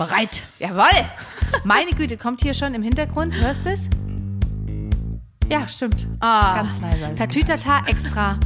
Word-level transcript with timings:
bereit. 0.00 0.42
Jawohl. 0.58 0.84
Meine 1.64 1.90
Güte, 1.90 2.16
kommt 2.16 2.40
hier 2.40 2.54
schon 2.54 2.72
im 2.74 2.82
Hintergrund, 2.82 3.36
hörst 3.38 3.66
du 3.66 3.70
es? 3.70 3.90
Ja, 5.50 5.68
stimmt. 5.68 6.06
Ah, 6.20 6.62
Ganz 6.62 6.80
leise 6.80 7.14
Tatütata 7.16 7.84
extra 7.86 8.38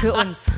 für 0.00 0.12
uns. 0.14 0.50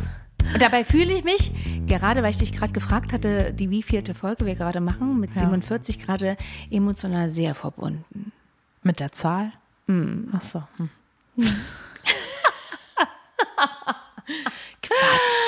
Und 0.55 0.63
dabei 0.63 0.85
fühle 0.87 1.13
ich 1.13 1.23
mich, 1.25 1.53
gerade 1.87 2.23
weil 2.23 2.31
ich 2.31 2.39
dich 2.39 2.53
gerade 2.53 2.73
gefragt 2.73 3.13
hatte, 3.13 3.53
die 3.53 3.69
wievielte 3.69 4.15
Folge 4.15 4.47
wir 4.47 4.55
gerade 4.55 4.81
machen, 4.81 5.21
mit 5.21 5.35
Ja. 5.35 5.41
47 5.43 5.99
gerade 5.99 6.39
emotional 6.71 7.29
sehr 7.29 7.55
verbunden. 7.55 8.33
Mit 8.83 9.01
der 9.01 9.13
Zahl? 9.13 9.53
Ach 10.33 10.43
so. 10.43 10.63
Hm. 10.79 10.89
Quatsch. 14.83 15.39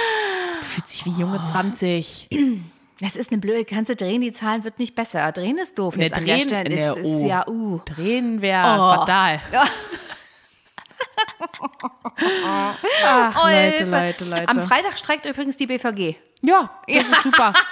Du 0.60 0.64
fühlst 0.66 0.92
dich 0.92 1.06
wie 1.06 1.20
junge 1.20 1.42
20. 1.44 2.28
Das 3.00 3.16
ist 3.16 3.30
eine 3.32 3.40
blöde, 3.40 3.64
kannst 3.64 3.88
du 3.88 3.96
drehen, 3.96 4.20
die 4.20 4.32
Zahlen 4.32 4.62
wird 4.64 4.78
nicht 4.78 4.94
besser. 4.94 5.32
Drehen 5.32 5.56
ist 5.58 5.78
doof. 5.78 5.96
Ne, 5.96 6.04
Jetzt 6.04 6.18
an 6.18 6.24
drehen- 6.24 6.46
der 6.48 6.62
Stelle 6.64 6.90
ist, 6.92 6.96
ist 6.98 7.22
ja, 7.22 7.46
uh. 7.48 7.80
Drehen 7.86 8.42
wäre 8.42 8.76
Oh. 8.78 8.94
fatal. 9.00 9.40
Ach, 13.04 13.44
Leute, 13.44 13.84
Leute, 13.84 14.24
Leute. 14.24 14.48
Am 14.48 14.62
Freitag 14.62 14.98
streikt 14.98 15.26
übrigens 15.26 15.56
die 15.56 15.66
BVG. 15.66 16.16
ja, 16.42 16.70
das 16.88 17.04
ist 17.04 17.22
super. 17.22 17.52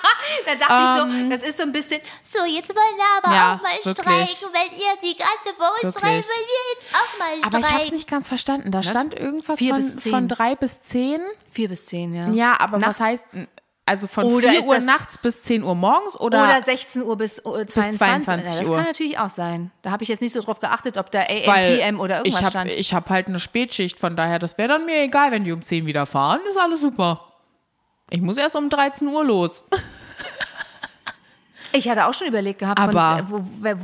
Da 0.45 0.55
dachte 0.56 0.74
ich 1.14 1.22
so, 1.22 1.30
das 1.30 1.42
ist 1.48 1.56
so 1.56 1.62
ein 1.62 1.72
bisschen, 1.72 2.02
so 2.22 2.45
jetzt 2.45 2.69
wollen 2.69 2.97
wir 2.97 3.05
aber 3.16 3.28
Ähm. 3.28 3.34
Ja, 3.34 3.55
auch 3.55 3.62
mal 3.62 3.72
wirklich. 3.83 4.28
streiken, 4.36 4.52
wenn 4.52 4.78
ihr 4.78 4.95
die 5.02 5.17
ganze 5.17 5.56
vor 5.56 5.70
uns 5.83 5.97
streikt, 5.97 6.05
wollen 6.05 6.47
wir 6.47 6.62
jetzt 6.74 6.84
auch 6.92 7.19
mal 7.19 7.28
Aber 7.28 7.39
ich 7.39 7.45
habe 7.45 7.56
es 7.61 7.67
streiken. 7.70 7.95
nicht 7.95 8.08
ganz 8.11 8.28
verstanden. 8.28 8.70
Da 8.70 8.83
stand 8.83 9.14
irgendwas 9.19 9.58
von, 9.58 9.83
von 10.00 10.28
drei 10.28 10.55
bis 10.55 10.80
zehn. 10.83 11.20
Vier 11.50 11.69
bis 11.70 11.86
zehn, 11.86 12.14
ja. 12.14 12.28
Ja, 12.30 12.56
aber 12.61 12.77
Nachts. 12.78 13.00
was 13.00 13.06
heißt, 13.06 13.24
also 13.89 14.06
von 14.06 14.25
Oder 14.25 14.50
4 14.50 14.58
ist 14.61 14.67
Uhr 14.67 14.78
nachts 14.81 15.19
bis 15.19 15.42
10 15.42 15.62
Uhr 15.62 15.75
morgens 15.75 16.14
oder, 16.19 16.44
Oder 16.44 16.62
16 16.64 17.03
Uhr 17.03 17.17
bis 17.17 17.39
äh, 17.39 17.67
22, 17.67 17.98
22 17.98 18.28
Ja, 18.53 18.58
das 18.61 18.69
Uhr. 18.69 18.77
kann 18.77 18.84
natürlich 18.84 19.19
auch 19.19 19.30
sein. 19.30 19.70
Da 19.83 19.91
habe 19.91 20.03
ich 20.03 20.08
jetzt 20.08 20.20
nicht 20.20 20.33
so 20.33 20.41
drauf 20.41 20.61
geachtet, 20.61 20.97
ob 20.98 21.11
da 21.11 21.20
AM, 21.20 21.47
weil 21.47 21.77
PM 21.78 22.00
oder 22.00 22.19
irgendwas 22.19 22.41
ich 22.41 22.45
hab, 22.47 22.53
stand. 22.53 22.72
Ich 22.72 22.95
habe 22.95 23.11
halt 23.11 23.28
eine 23.28 23.41
Spätschicht, 23.41 23.98
von 23.98 24.17
daher, 24.17 24.39
das 24.39 24.58
wäre 24.58 24.69
dann 24.69 24.86
mir 24.86 25.03
egal, 25.03 25.30
wenn 25.30 25.45
die 25.45 25.53
um 25.53 25.62
10 25.62 25.86
wieder 25.86 26.06
fahren, 26.06 26.41
ist 26.48 26.58
alles 26.58 26.80
super. 26.80 27.25
Ich 28.11 28.20
muss 28.20 28.36
erst 28.36 28.56
um 28.56 28.70
13 28.70 29.08
Uhr 29.08 29.25
los. 29.25 29.64
Ich 31.73 31.89
hatte 31.89 32.06
auch 32.06 32.14
schon 32.14 32.28
überlegt 32.28 32.61
gehabt, 32.61 32.80
Aber- 32.80 33.25
von, 33.27 33.45
wo, 33.61 33.69
wo, 33.69 33.77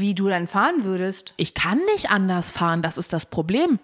wie 0.00 0.14
du 0.14 0.28
dann 0.28 0.46
fahren 0.46 0.82
würdest. 0.84 1.34
Ich 1.36 1.54
kann 1.54 1.78
nicht 1.94 2.10
anders 2.10 2.50
fahren, 2.50 2.82
das 2.82 2.96
ist 2.98 3.12
das 3.12 3.26
Problem. 3.26 3.78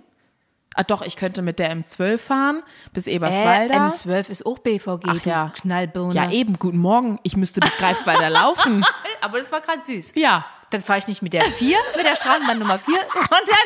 Ah, 0.74 0.82
doch, 0.82 1.02
ich 1.02 1.16
könnte 1.16 1.40
mit 1.42 1.58
der 1.58 1.70
M12 1.74 2.18
fahren 2.18 2.62
bis 2.92 3.06
Äh, 3.06 3.12
Eberswalder. 3.12 3.74
M12 3.76 4.28
ist 4.30 4.44
auch 4.46 4.58
BVG, 4.58 5.04
Ach 5.08 5.24
ja. 5.24 5.52
Knallbirne. 5.54 6.14
ja, 6.14 6.30
eben, 6.30 6.58
guten 6.58 6.78
Morgen. 6.78 7.18
Ich 7.22 7.36
müsste 7.36 7.60
bis 7.60 7.76
Greifswalder 7.78 8.28
laufen. 8.30 8.84
Aber 9.20 9.38
das 9.38 9.52
war 9.52 9.60
gerade 9.60 9.82
süß. 9.84 10.12
Ja. 10.16 10.44
Dann 10.70 10.80
fahre 10.82 10.98
ich 10.98 11.06
nicht 11.06 11.22
mit 11.22 11.32
der 11.32 11.42
4, 11.44 11.76
mit 11.96 12.04
der 12.04 12.16
Straßenbahn 12.16 12.58
Nummer 12.58 12.78
4, 12.78 12.94
sondern 13.12 13.64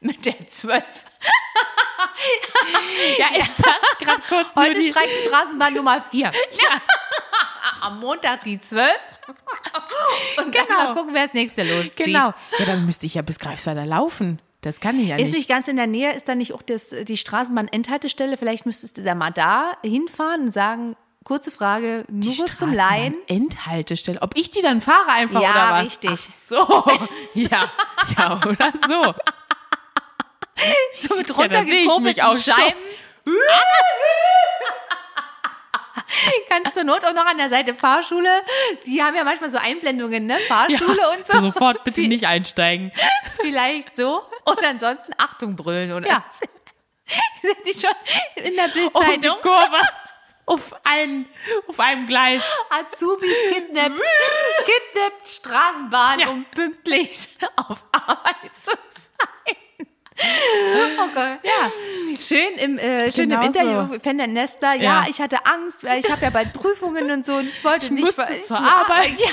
mit 0.00 0.26
der 0.26 0.46
12. 0.48 0.82
Ja, 3.18 3.26
ich 3.36 3.44
stand 3.46 3.76
gerade 4.00 4.22
kurz 4.28 4.48
Heute 4.56 4.80
die, 4.80 4.90
streikt 4.90 5.18
Straßenbahn 5.26 5.74
Nummer 5.74 6.00
4. 6.02 6.30
Am 7.80 8.00
Montag 8.00 8.42
die 8.44 8.60
12. 8.60 8.90
Und 10.38 10.54
dann 10.54 10.66
Genau. 10.66 10.78
mal 10.84 10.94
gucken, 10.94 11.14
wer 11.14 11.24
das 11.24 11.34
nächste 11.34 11.62
loszieht. 11.62 12.06
Genau. 12.06 12.32
Ja, 12.58 12.64
dann 12.66 12.84
müsste 12.86 13.06
ich 13.06 13.14
ja 13.14 13.22
bis 13.22 13.38
Greifswalder 13.38 13.86
laufen. 13.86 14.40
Das 14.60 14.80
kann 14.80 14.98
ich 14.98 15.08
ja 15.08 15.16
Ist 15.16 15.26
nicht. 15.28 15.36
nicht 15.36 15.48
ganz 15.48 15.68
in 15.68 15.76
der 15.76 15.86
Nähe, 15.86 16.12
ist 16.14 16.28
da 16.28 16.34
nicht 16.34 16.52
auch 16.52 16.62
das, 16.62 16.90
die 17.02 17.16
Straßenbahn-Endhaltestelle? 17.16 18.36
Vielleicht 18.36 18.66
müsstest 18.66 18.98
du 18.98 19.02
da 19.02 19.14
mal 19.14 19.30
da 19.30 19.72
hinfahren 19.84 20.42
und 20.46 20.52
sagen, 20.52 20.96
kurze 21.24 21.50
Frage, 21.52 22.04
nur 22.10 22.34
kurz 22.36 22.56
zum 22.56 22.72
Laien. 22.72 23.14
Endhaltestelle. 23.28 24.20
Ob 24.20 24.36
ich 24.36 24.50
die 24.50 24.62
dann 24.62 24.80
fahre 24.80 25.10
einfach 25.10 25.40
Ja, 25.42 25.50
oder 25.50 25.70
was? 25.74 25.84
richtig. 25.86 26.10
Ach 26.12 26.18
so. 26.18 26.84
Ja, 27.34 27.70
ja, 28.16 28.40
oder 28.46 28.72
so. 28.88 29.14
So 30.92 31.14
mit 31.14 31.36
runtergekurbelten 31.36 32.20
schon. 32.32 32.38
Scheiben. 32.54 32.78
Kannst 36.48 36.74
zur 36.74 36.84
Not 36.84 37.04
auch 37.04 37.12
noch 37.14 37.26
an 37.26 37.36
der 37.38 37.50
Seite 37.50 37.74
Fahrschule, 37.74 38.42
die 38.86 39.02
haben 39.02 39.14
ja 39.14 39.24
manchmal 39.24 39.50
so 39.50 39.58
Einblendungen, 39.58 40.26
ne? 40.26 40.38
Fahrschule 40.38 41.10
und 41.16 41.26
so. 41.26 41.38
Sofort 41.38 41.84
bitte 41.84 42.02
nicht 42.02 42.26
einsteigen. 42.26 42.92
Vielleicht 43.40 43.94
so. 43.94 44.22
Und 44.44 44.64
ansonsten 44.64 45.12
Achtung 45.18 45.56
brüllen, 45.56 45.92
oder? 45.92 46.08
Ja. 46.08 46.24
Sind 47.42 47.56
die 47.66 47.78
schon 47.78 47.90
in 48.36 48.54
der 48.54 48.64
Und 48.66 48.74
die 48.74 48.80
Bildzeitung? 48.80 49.40
Kurve 49.42 49.80
auf, 50.46 50.74
ein, 50.84 51.26
auf 51.66 51.78
einem 51.78 52.06
Gleis. 52.06 52.42
Azubi 52.70 53.30
kidnappt, 53.52 54.00
kidnappt 54.64 55.28
Straßenbahn, 55.28 56.20
Ja. 56.20 56.28
um 56.28 56.44
pünktlich 56.46 57.28
auf 57.56 57.84
Arbeit 57.92 58.54
zu 58.54 58.70
sein. 58.70 59.28
Oh 60.20 61.08
Gott. 61.14 61.38
Ja, 61.42 61.70
schön 62.20 62.54
im, 62.58 62.78
äh, 62.78 63.10
schön 63.12 63.30
im 63.30 63.40
Genau 63.40 63.46
Interview, 63.46 63.98
Fender 64.00 64.26
Nester. 64.26 64.74
Ja, 64.74 65.02
Ja. 65.02 65.06
ich 65.08 65.20
hatte 65.20 65.36
Angst, 65.46 65.84
weil 65.84 66.00
ich 66.00 66.10
habe 66.10 66.22
ja 66.22 66.30
bald 66.30 66.52
Prüfungen 66.52 67.10
und 67.10 67.24
so 67.24 67.34
und 67.34 67.48
ich 67.48 67.62
wollte 67.64 67.92
nicht 67.94 68.04
musste 68.04 68.26
ich 68.34 68.44
zur 68.44 68.58
nur- 68.60 68.68
Arbeit. 68.72 69.12
Ja, 69.18 69.30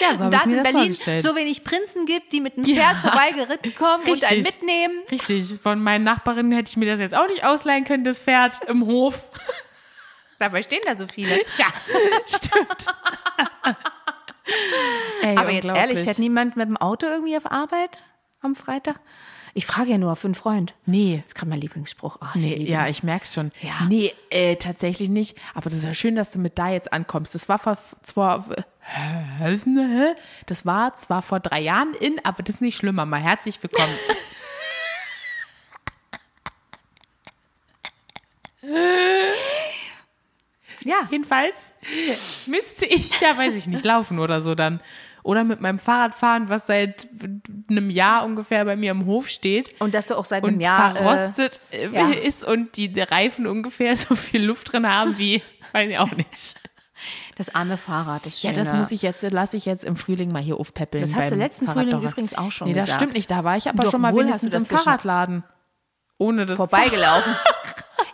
Ja, 0.00 0.16
so 0.16 0.28
da 0.28 0.38
ich 0.38 0.46
es 0.46 0.52
in 0.52 0.62
Berlin 0.62 1.20
so 1.20 1.36
wenig 1.36 1.62
Prinzen 1.64 2.04
gibt, 2.06 2.32
die 2.32 2.40
mit 2.40 2.56
einem 2.56 2.66
Ja. 2.66 2.90
Pferd 2.90 2.96
vorbeigeritten 2.98 3.74
kommen 3.74 4.02
und 4.04 4.24
einen 4.24 4.42
Richtig. 4.42 4.44
mitnehmen. 4.60 5.02
Richtig, 5.10 5.60
von 5.60 5.80
meinen 5.82 6.04
Nachbarinnen 6.04 6.52
hätte 6.52 6.70
ich 6.70 6.76
mir 6.76 6.86
das 6.86 6.98
jetzt 7.00 7.14
auch 7.16 7.28
nicht 7.28 7.44
ausleihen 7.44 7.84
können, 7.84 8.04
das 8.04 8.18
Pferd 8.18 8.60
im 8.68 8.86
Hof. 8.86 9.14
Dabei 10.40 10.62
stehen 10.62 10.80
da 10.84 10.94
so 10.96 11.06
viele. 11.06 11.36
Ja, 11.58 11.66
stimmt. 12.26 12.86
Ey, 15.28 15.36
Aber 15.36 15.50
jetzt 15.50 15.66
ehrlich, 15.66 15.98
fährt 16.00 16.18
niemand 16.18 16.56
mit 16.56 16.68
dem 16.68 16.78
Auto 16.78 17.06
irgendwie 17.06 17.36
auf 17.36 17.50
Arbeit 17.50 18.02
am 18.40 18.54
Freitag? 18.54 18.98
Ich 19.52 19.66
frage 19.66 19.90
ja 19.90 19.98
nur 19.98 20.16
für 20.16 20.28
einen 20.28 20.34
Freund. 20.34 20.74
Nee. 20.86 21.18
Das 21.18 21.26
ist 21.28 21.34
gerade 21.34 21.50
mein 21.50 21.60
Lieblingsspruch. 21.60 22.18
Ach, 22.20 22.34
ich 22.34 22.42
Nee, 22.42 22.54
liebe 22.54 22.70
ja, 22.70 22.86
ich 22.86 23.02
merk's 23.02 23.34
schon. 23.34 23.50
Ja. 23.60 23.74
Nee, 23.88 24.14
äh, 24.30 24.56
tatsächlich 24.56 25.10
nicht. 25.10 25.36
Aber 25.54 25.68
das 25.68 25.80
ist 25.80 25.84
ja 25.84 25.92
schön, 25.92 26.16
dass 26.16 26.30
du 26.30 26.38
mit 26.38 26.58
da 26.58 26.70
jetzt 26.70 26.92
ankommst. 26.92 27.34
Das 27.34 27.48
war 27.48 27.58
vor, 27.58 27.76
zwar, 28.02 28.46
das 30.46 30.64
war 30.64 30.94
zwar 30.94 31.22
vor 31.22 31.40
drei 31.40 31.60
Jahren 31.60 31.92
in, 31.94 32.20
aber 32.24 32.42
das 32.42 32.56
ist 32.56 32.60
nicht 32.62 32.76
schlimm, 32.76 32.94
Mama. 32.94 33.16
Herzlich 33.18 33.62
willkommen. 33.62 33.92
Ja, 40.84 41.08
Jedenfalls 41.10 41.72
müsste 42.46 42.86
ich 42.86 43.20
ja, 43.20 43.36
weiß 43.36 43.54
ich 43.54 43.66
nicht, 43.66 43.84
laufen 43.84 44.18
oder 44.18 44.40
so 44.40 44.54
dann. 44.54 44.80
Oder 45.22 45.44
mit 45.44 45.60
meinem 45.60 45.78
Fahrrad 45.78 46.14
fahren, 46.14 46.48
was 46.48 46.66
seit 46.66 47.08
einem 47.68 47.90
Jahr 47.90 48.24
ungefähr 48.24 48.64
bei 48.64 48.76
mir 48.76 48.90
im 48.92 49.04
Hof 49.06 49.28
steht. 49.28 49.74
und 49.80 49.94
dass 49.94 50.06
du 50.06 50.14
auch 50.16 50.24
seit 50.24 50.44
einem 50.44 50.60
Jahr. 50.60 50.94
verrostet 50.94 51.60
äh, 51.70 51.88
ja. 51.90 52.08
ist 52.24 52.44
und 52.44 52.76
die 52.76 52.98
Reifen 53.00 53.46
ungefähr 53.46 53.96
so 53.96 54.14
viel 54.14 54.44
Luft 54.44 54.72
drin 54.72 54.86
haben 54.86 55.18
wie, 55.18 55.42
weiß 55.72 55.90
ich 55.90 55.98
auch 55.98 56.12
nicht. 56.12 56.56
Äh, 56.56 56.68
das 57.36 57.54
arme 57.54 57.76
Fahrrad, 57.76 58.26
das 58.26 58.42
Ja, 58.42 58.50
schöne. 58.50 58.64
das 58.64 58.72
muss 58.72 58.90
ich 58.90 59.02
jetzt, 59.02 59.22
lasse 59.30 59.56
ich 59.56 59.66
jetzt 59.66 59.84
im 59.84 59.94
Frühling 59.94 60.32
mal 60.32 60.42
hier 60.42 60.58
aufpäppeln. 60.58 61.02
Das 61.02 61.14
hast 61.14 61.30
du 61.30 61.36
letzten. 61.36 61.68
Frühling 61.68 62.02
übrigens 62.02 62.36
auch 62.36 62.50
schon 62.50 62.66
Nee, 62.68 62.74
das 62.74 62.86
gesagt. 62.86 63.00
stimmt 63.02 63.14
nicht. 63.14 63.30
Da 63.30 63.44
war 63.44 63.56
ich 63.56 63.68
aber 63.68 63.84
Doch 63.84 63.90
schon 63.92 64.00
mal 64.00 64.14
wenigstens 64.16 64.52
im 64.52 64.66
das. 64.66 64.82
Fahrradladen. 64.82 65.44
Ohne 66.18 66.46
das 66.46 66.56
vorbeigelaufen. 66.56 67.32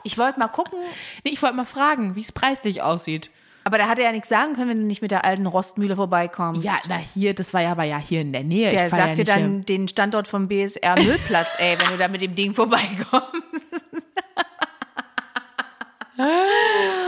ich 0.02 0.18
wollte 0.18 0.38
mal 0.38 0.48
gucken, 0.48 0.78
Nee, 1.24 1.30
ich 1.30 1.40
wollte 1.42 1.56
mal 1.56 1.64
fragen, 1.64 2.14
wie 2.16 2.20
es 2.20 2.32
preislich 2.32 2.82
aussieht. 2.82 3.30
Aber 3.64 3.78
da 3.78 3.88
hat 3.88 3.98
er 3.98 4.04
ja 4.06 4.12
nichts 4.12 4.28
sagen 4.28 4.54
können, 4.54 4.68
wenn 4.70 4.80
du 4.82 4.86
nicht 4.86 5.02
mit 5.02 5.10
der 5.10 5.24
alten 5.24 5.46
Rostmühle 5.46 5.96
vorbeikommst. 5.96 6.62
Ja, 6.64 6.72
na 6.88 6.96
hier, 6.96 7.34
das 7.34 7.52
war 7.54 7.62
ja 7.62 7.72
aber 7.72 7.84
ja 7.84 7.98
hier 7.98 8.20
in 8.20 8.32
der 8.32 8.44
Nähe. 8.44 8.70
Der 8.70 8.88
fahr 8.90 8.98
ja 8.98 9.04
sagt 9.06 9.18
dir 9.18 9.24
nicht 9.24 9.34
hier- 9.34 9.42
dann 9.42 9.64
den 9.64 9.88
Standort 9.88 10.28
vom 10.28 10.48
BSR 10.48 10.94
Müllplatz, 11.02 11.54
ey, 11.58 11.78
wenn 11.78 11.88
du 11.88 11.96
da 11.96 12.08
mit 12.08 12.20
dem 12.20 12.34
Ding 12.34 12.52
vorbeikommst. 12.54 13.66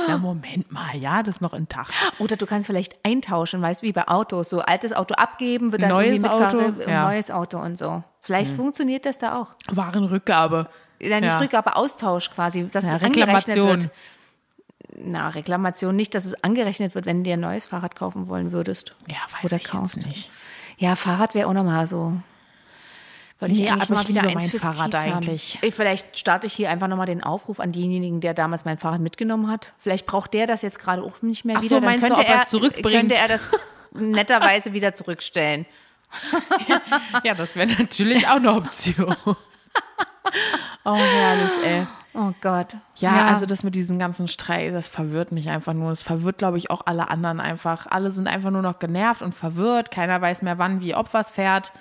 Na, 0.09 0.19
Moment 0.19 0.73
mal, 0.73 0.97
ja, 0.97 1.23
das 1.23 1.37
ist 1.37 1.41
noch 1.41 1.53
ein 1.53 1.69
Tag. 1.69 1.87
Oder 2.19 2.37
du 2.37 2.45
kannst 2.47 2.67
vielleicht 2.67 2.97
eintauschen, 3.07 3.63
weißt 3.63 3.83
du, 3.83 3.87
wie 3.87 3.93
bei 3.93 4.09
Autos. 4.09 4.49
So 4.49 4.61
altes 4.61 4.93
Auto 4.93 5.15
abgeben, 5.15 5.71
wird 5.71 5.83
dann 5.83 5.91
Neues 5.91 6.23
irgendwie 6.23 6.29
Auto, 6.29 6.59
äh, 6.59 6.91
ja. 6.91 7.05
neues 7.09 7.31
Auto 7.31 7.59
und 7.59 7.79
so. 7.79 8.03
Vielleicht 8.21 8.53
funktioniert 8.53 9.07
das 9.07 9.19
da 9.19 9.41
auch. 9.41 9.55
Warenrückgabe. 9.71 10.69
Ja, 11.01 11.21
nicht 11.21 11.29
Ja. 11.29 11.39
Rückgabe, 11.39 11.77
Austausch 11.77 12.31
quasi. 12.31 12.67
Dass 12.69 12.85
Ja, 12.85 12.97
es 12.97 13.03
angerechnet 13.05 13.29
Reklamation. 13.29 13.83
Wird. 13.83 13.91
Na, 14.99 15.29
Reklamation 15.29 15.95
nicht, 15.95 16.15
dass 16.15 16.25
es 16.25 16.43
angerechnet 16.43 16.95
wird, 16.95 17.07
wenn 17.07 17.19
du 17.19 17.23
dir 17.25 17.35
ein 17.35 17.41
neues 17.41 17.67
Fahrrad 17.67 17.95
kaufen 17.97 18.29
wollen 18.29 18.53
würdest. 18.53 18.95
Ja, 19.09 19.17
weiß 19.33 19.45
Oder 19.45 19.57
ich 19.57 19.65
kaufst. 19.65 19.97
jetzt 19.97 20.07
nicht. 20.07 20.31
Ja, 20.79 20.97
Fahrrad 20.97 21.35
wäre 21.35 21.49
auch 21.49 21.53
nochmal 21.53 21.87
so. 21.87 22.15
Wollte 23.39 23.55
ich 23.55 23.61
Nee, 23.61 23.69
eigentlich 23.71 23.91
mal 23.91 24.01
ich 24.03 24.09
wieder 24.09 24.23
eins 24.23 24.35
mein 24.35 24.49
fürs 24.49 24.63
Fahrrad 24.63 24.91
Kiez 24.93 25.01
haben. 25.05 25.13
eigentlich. 25.13 25.59
Ey, 25.61 25.71
Vielleicht 25.73 26.19
starte 26.19 26.47
ich 26.47 26.55
hier 26.55 26.71
einfach 26.71 26.89
nochmal 26.89 27.05
den 27.07 27.23
Aufruf 27.23 27.61
an 27.61 27.73
denjenigen, 27.73 28.21
der 28.23 28.33
damals 28.33 28.65
mein 28.65 28.79
Fahrrad 28.79 29.01
mitgenommen 29.01 29.51
hat. 29.51 29.75
Vielleicht 29.79 30.07
braucht 30.07 30.33
der 30.33 30.47
das 30.47 30.63
jetzt 30.63 30.79
gerade 30.79 31.03
auch 31.03 31.21
nicht 31.21 31.45
mehr 31.45 31.57
Ach 31.59 31.63
so, 31.63 31.67
wieder. 31.67 31.81
Dann 31.81 31.85
meinst 31.85 32.03
du, 32.05 32.07
könnte 32.09 32.21
ob 32.23 32.29
er 32.29 32.35
er 32.37 32.43
es 32.43 32.49
zurückbringt? 32.49 32.95
Könnte 33.11 33.15
er 33.17 33.29
das 33.29 33.49
netterweise 33.93 34.73
wieder 34.73 34.95
zurückstellen. 34.95 35.67
Ja, 37.25 37.35
das 37.35 37.57
wäre 37.57 37.69
natürlich 37.69 38.27
auch 38.29 38.37
eine 38.37 38.53
Option. 38.53 39.17
oh, 40.85 40.95
herrlich, 40.95 41.53
ey. 41.65 41.87
Oh 42.19 42.33
Gott. 42.41 42.79
Ja, 42.97 43.27
also 43.27 43.45
das 43.45 43.63
mit 43.63 43.75
diesem 43.75 43.99
ganzen 43.99 44.27
Streik, 44.27 44.73
das 44.73 44.89
verwirrt 44.89 45.33
mich 45.33 45.51
einfach 45.51 45.75
nur. 45.75 45.91
Das 45.91 46.01
verwirrt, 46.01 46.39
glaube 46.39 46.57
ich, 46.57 46.71
auch 46.71 46.81
alle 46.87 47.11
anderen 47.11 47.41
einfach. 47.41 47.87
Alle 47.91 48.11
sind 48.11 48.27
einfach 48.27 48.51
nur 48.51 48.63
noch 48.63 48.79
genervt 48.79 49.21
und 49.21 49.35
verwirrt. 49.35 49.91
Keiner 49.91 50.19
weiß 50.23 50.41
mehr, 50.41 50.57
wann, 50.57 50.81
wie, 50.81 50.95
ob 50.95 51.13
was 51.13 51.31
fährt. 51.31 51.75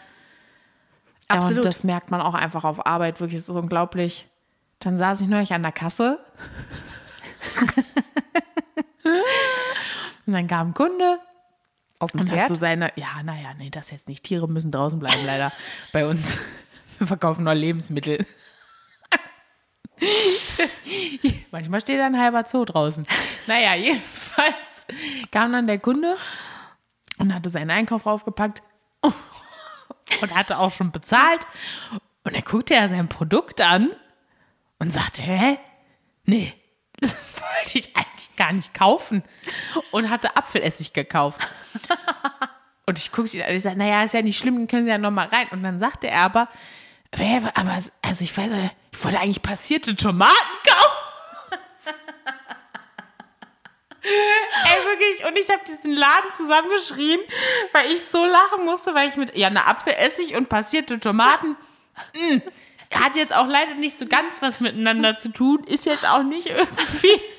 Ja, 1.29 1.37
Absolut. 1.37 1.59
und 1.59 1.65
das 1.65 1.85
merkt 1.85 2.11
man 2.11 2.19
auch 2.19 2.33
einfach 2.33 2.65
auf 2.65 2.85
Arbeit. 2.85 3.21
Wirklich, 3.21 3.39
es 3.39 3.47
ist 3.47 3.55
unglaublich. 3.55 4.27
Dann 4.79 4.97
saß 4.97 5.21
ich 5.21 5.29
neulich 5.29 5.53
an 5.53 5.63
der 5.63 5.71
Kasse. 5.71 6.19
und 10.25 10.33
dann 10.33 10.47
kam 10.47 10.67
ein 10.67 10.73
Kunde 10.73 11.19
Auf 11.99 12.11
dem 12.11 12.19
und 12.19 12.29
hat 12.29 12.37
Pferd? 12.39 12.47
so 12.49 12.55
seine, 12.55 12.91
ja, 12.97 13.23
naja, 13.23 13.53
nee, 13.57 13.69
das 13.69 13.89
jetzt 13.89 14.09
nicht. 14.09 14.25
Tiere 14.25 14.49
müssen 14.49 14.69
draußen 14.71 14.99
bleiben, 14.99 15.25
leider. 15.25 15.53
Bei 15.93 16.05
uns. 16.05 16.39
Wir 16.97 17.07
verkaufen 17.07 17.45
nur 17.45 17.55
Lebensmittel. 17.55 18.25
Manchmal 21.51 21.81
steht 21.81 21.99
da 21.99 22.05
ein 22.05 22.19
halber 22.19 22.43
Zoo 22.45 22.65
draußen. 22.65 23.05
Naja, 23.47 23.75
jedenfalls 23.75 24.85
kam 25.31 25.51
dann 25.51 25.67
der 25.67 25.79
Kunde 25.79 26.17
und 27.17 27.33
hatte 27.33 27.49
seinen 27.49 27.71
Einkauf 27.71 28.05
raufgepackt 28.05 28.61
und 30.21 30.35
hatte 30.35 30.59
auch 30.59 30.71
schon 30.71 30.91
bezahlt. 30.91 31.45
Und 32.23 32.33
er 32.35 32.41
guckte 32.41 32.73
er 32.75 32.89
sein 32.89 33.07
Produkt 33.07 33.61
an 33.61 33.91
und 34.79 34.91
sagte, 34.91 35.21
hä? 35.21 35.57
Nee, 36.25 36.53
das 36.99 37.15
wollte 37.35 37.77
ich 37.77 37.95
eigentlich 37.95 38.35
gar 38.35 38.51
nicht 38.51 38.73
kaufen. 38.73 39.23
Und 39.91 40.09
hatte 40.09 40.35
Apfelessig 40.35 40.93
gekauft. 40.93 41.39
Und 42.85 42.97
ich 42.97 43.11
guckte 43.11 43.37
ihn 43.37 43.43
an 43.43 43.49
und 43.49 43.55
ich 43.55 43.63
sage, 43.63 43.77
naja, 43.77 44.03
ist 44.03 44.13
ja 44.13 44.21
nicht 44.21 44.37
schlimm, 44.37 44.55
dann 44.55 44.67
können 44.67 44.85
Sie 44.85 44.91
ja 44.91 44.97
noch 44.97 45.11
mal 45.11 45.27
rein. 45.27 45.47
Und 45.51 45.63
dann 45.63 45.79
sagte 45.79 46.07
er 46.07 46.21
aber, 46.21 46.43
"Hä, 46.43 46.47
aber, 47.55 47.79
also 48.01 48.23
ich 48.23 48.37
weiß, 48.37 48.51
ich 48.91 49.03
wollte 49.03 49.19
eigentlich 49.19 49.41
passierte 49.41 49.95
Tomaten 49.95 50.33
kaufen. 50.67 51.59
Ey, 54.03 54.85
wirklich. 54.85 55.25
Und 55.27 55.37
ich 55.37 55.49
habe 55.49 55.61
diesen 55.65 55.95
Laden 55.95 56.31
zusammengeschrien, 56.35 57.19
weil 57.71 57.91
ich 57.91 58.01
so 58.01 58.25
lachen 58.25 58.65
musste, 58.65 58.93
weil 58.93 59.09
ich 59.09 59.15
mit, 59.15 59.35
ja, 59.35 59.47
eine 59.47 59.65
Apfelessig 59.65 60.35
und 60.35 60.49
passierte 60.49 60.99
Tomaten, 60.99 61.55
mm, 62.13 62.37
hat 62.93 63.15
jetzt 63.15 63.35
auch 63.35 63.47
leider 63.47 63.75
nicht 63.75 63.97
so 63.97 64.05
ganz 64.05 64.41
was 64.41 64.59
miteinander 64.59 65.17
zu 65.17 65.29
tun, 65.29 65.63
ist 65.65 65.85
jetzt 65.85 66.05
auch 66.05 66.23
nicht 66.23 66.47
irgendwie 66.47 67.21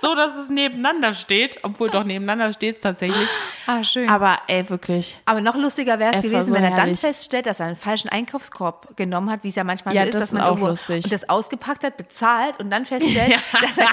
so, 0.00 0.14
dass 0.14 0.36
es 0.36 0.48
nebeneinander 0.48 1.14
steht, 1.14 1.58
obwohl 1.62 1.90
doch 1.90 2.04
nebeneinander 2.04 2.52
steht 2.52 2.76
es 2.76 2.82
tatsächlich. 2.82 3.28
Ah, 3.66 3.82
schön. 3.84 4.08
Aber 4.08 4.38
ey, 4.48 4.68
wirklich. 4.70 5.18
Aber 5.26 5.40
noch 5.40 5.54
lustiger 5.56 5.98
wäre 5.98 6.12
es 6.12 6.18
Es 6.18 6.30
gewesen, 6.30 6.48
so 6.48 6.54
wenn 6.54 6.64
er 6.64 6.70
dann 6.70 6.78
herrlich. 6.80 7.00
feststellt, 7.00 7.46
dass 7.46 7.60
er 7.60 7.66
einen 7.66 7.76
falschen 7.76 8.08
Einkaufskorb 8.08 8.96
genommen 8.96 9.30
hat, 9.30 9.44
wie 9.44 9.48
es 9.48 9.54
ja 9.54 9.64
manchmal 9.64 9.94
Ja, 9.94 10.02
so 10.02 10.08
ist, 10.08 10.14
das 10.14 10.22
dass 10.22 10.32
man 10.32 10.42
auch 10.42 10.48
irgendwo 10.48 10.68
lustig. 10.68 11.04
und 11.04 11.12
das 11.12 11.28
ausgepackt 11.28 11.84
hat, 11.84 11.96
bezahlt 11.96 12.58
und 12.60 12.70
dann 12.70 12.84
feststellt, 12.86 13.30
Ja. 13.52 13.60
dass, 13.60 13.78
er, 13.78 13.88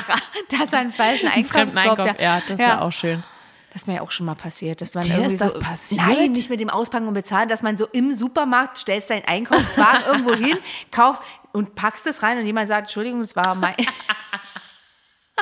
dass 0.60 0.74
er 0.74 0.80
einen 0.80 0.92
falschen 0.92 1.28
Einkaufskorb 1.34 2.00
Einkauf, 2.00 2.20
ja, 2.20 2.42
das 2.48 2.58
wäre 2.58 2.82
auch 2.82 2.92
schön. 2.92 3.24
Das 3.74 3.84
ist 3.84 3.88
mir 3.88 3.96
ja 3.96 4.02
auch 4.02 4.10
schon 4.12 4.26
mal 4.26 4.34
passiert. 4.34 4.82
Dass 4.82 4.96
man 4.96 5.04
Dir 5.04 5.16
irgendwie 5.16 5.34
ist 5.36 5.42
das 5.42 5.52
so, 5.54 5.60
passiert? 5.60 6.02
Nein, 6.02 6.32
nicht 6.32 6.50
mit 6.50 6.60
dem 6.60 6.70
Auspacken 6.70 7.08
und 7.08 7.14
Bezahlen, 7.14 7.48
dass 7.48 7.62
man 7.62 7.78
so 7.78 7.86
im 7.92 8.12
Supermarkt 8.14 8.78
stellst 8.80 9.10
deinen 9.12 9.26
Einkaufswagen 9.26 10.02
irgendwo 10.08 10.34
hin, 10.34 10.58
kaufst 10.92 11.22
und 11.52 11.76
packst 11.76 12.08
es 12.08 12.24
rein 12.24 12.40
und 12.40 12.46
jemand 12.46 12.68
sagt, 12.70 12.88
Entschuldigung, 12.88 13.22
das 13.22 13.36
war 13.36 13.54
mein. 13.54 13.76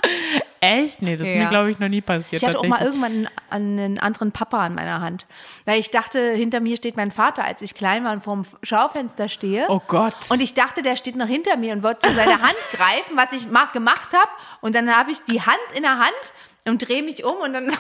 Echt? 0.62 1.02
Nee, 1.02 1.16
das 1.16 1.28
ist 1.28 1.34
Ja. 1.36 1.44
mir, 1.44 1.50
glaube 1.50 1.70
ich, 1.70 1.78
noch 1.80 1.90
nie 1.90 2.02
passiert. 2.02 2.42
Ich 2.42 2.48
hatte 2.48 2.58
auch 2.60 2.66
mal 2.68 2.82
irgendwann 2.82 3.28
einen, 3.52 3.80
einen 3.80 4.00
anderen 4.00 4.32
Papa 4.32 4.58
an 4.66 4.74
meiner 4.74 5.00
Hand. 5.02 5.26
Weil 5.66 5.80
ich 5.80 5.92
dachte, 5.92 6.32
hinter 6.34 6.60
mir 6.60 6.76
steht 6.78 6.98
mein 6.98 7.12
Vater, 7.12 7.44
als 7.44 7.62
ich 7.62 7.76
klein 7.76 8.04
war 8.04 8.14
und 8.14 8.22
vorm 8.22 8.46
Schaufenster 8.64 9.30
stehe. 9.30 9.66
Oh 9.70 9.82
Gott. 9.88 10.16
Und 10.30 10.42
ich 10.42 10.54
dachte, 10.56 10.82
der 10.82 10.96
steht 10.96 11.16
noch 11.18 11.28
hinter 11.28 11.56
mir 11.58 11.74
und 11.74 11.84
wollte 11.84 12.08
zu 12.08 12.14
seiner 12.16 12.42
Hand 12.42 12.56
greifen, 12.72 13.16
was 13.16 13.32
ich 13.34 13.48
ma- 13.48 13.70
gemacht 13.74 14.10
habe. 14.14 14.30
Und 14.62 14.74
dann 14.76 14.96
habe 14.96 15.12
ich 15.12 15.22
die 15.24 15.42
Hand 15.42 15.58
in 15.76 15.84
der 15.84 16.00
Hand 16.00 16.34
und 16.68 16.80
drehe 16.88 17.04
mich 17.04 17.24
um 17.24 17.36
und 17.38 17.54
dann 17.54 17.72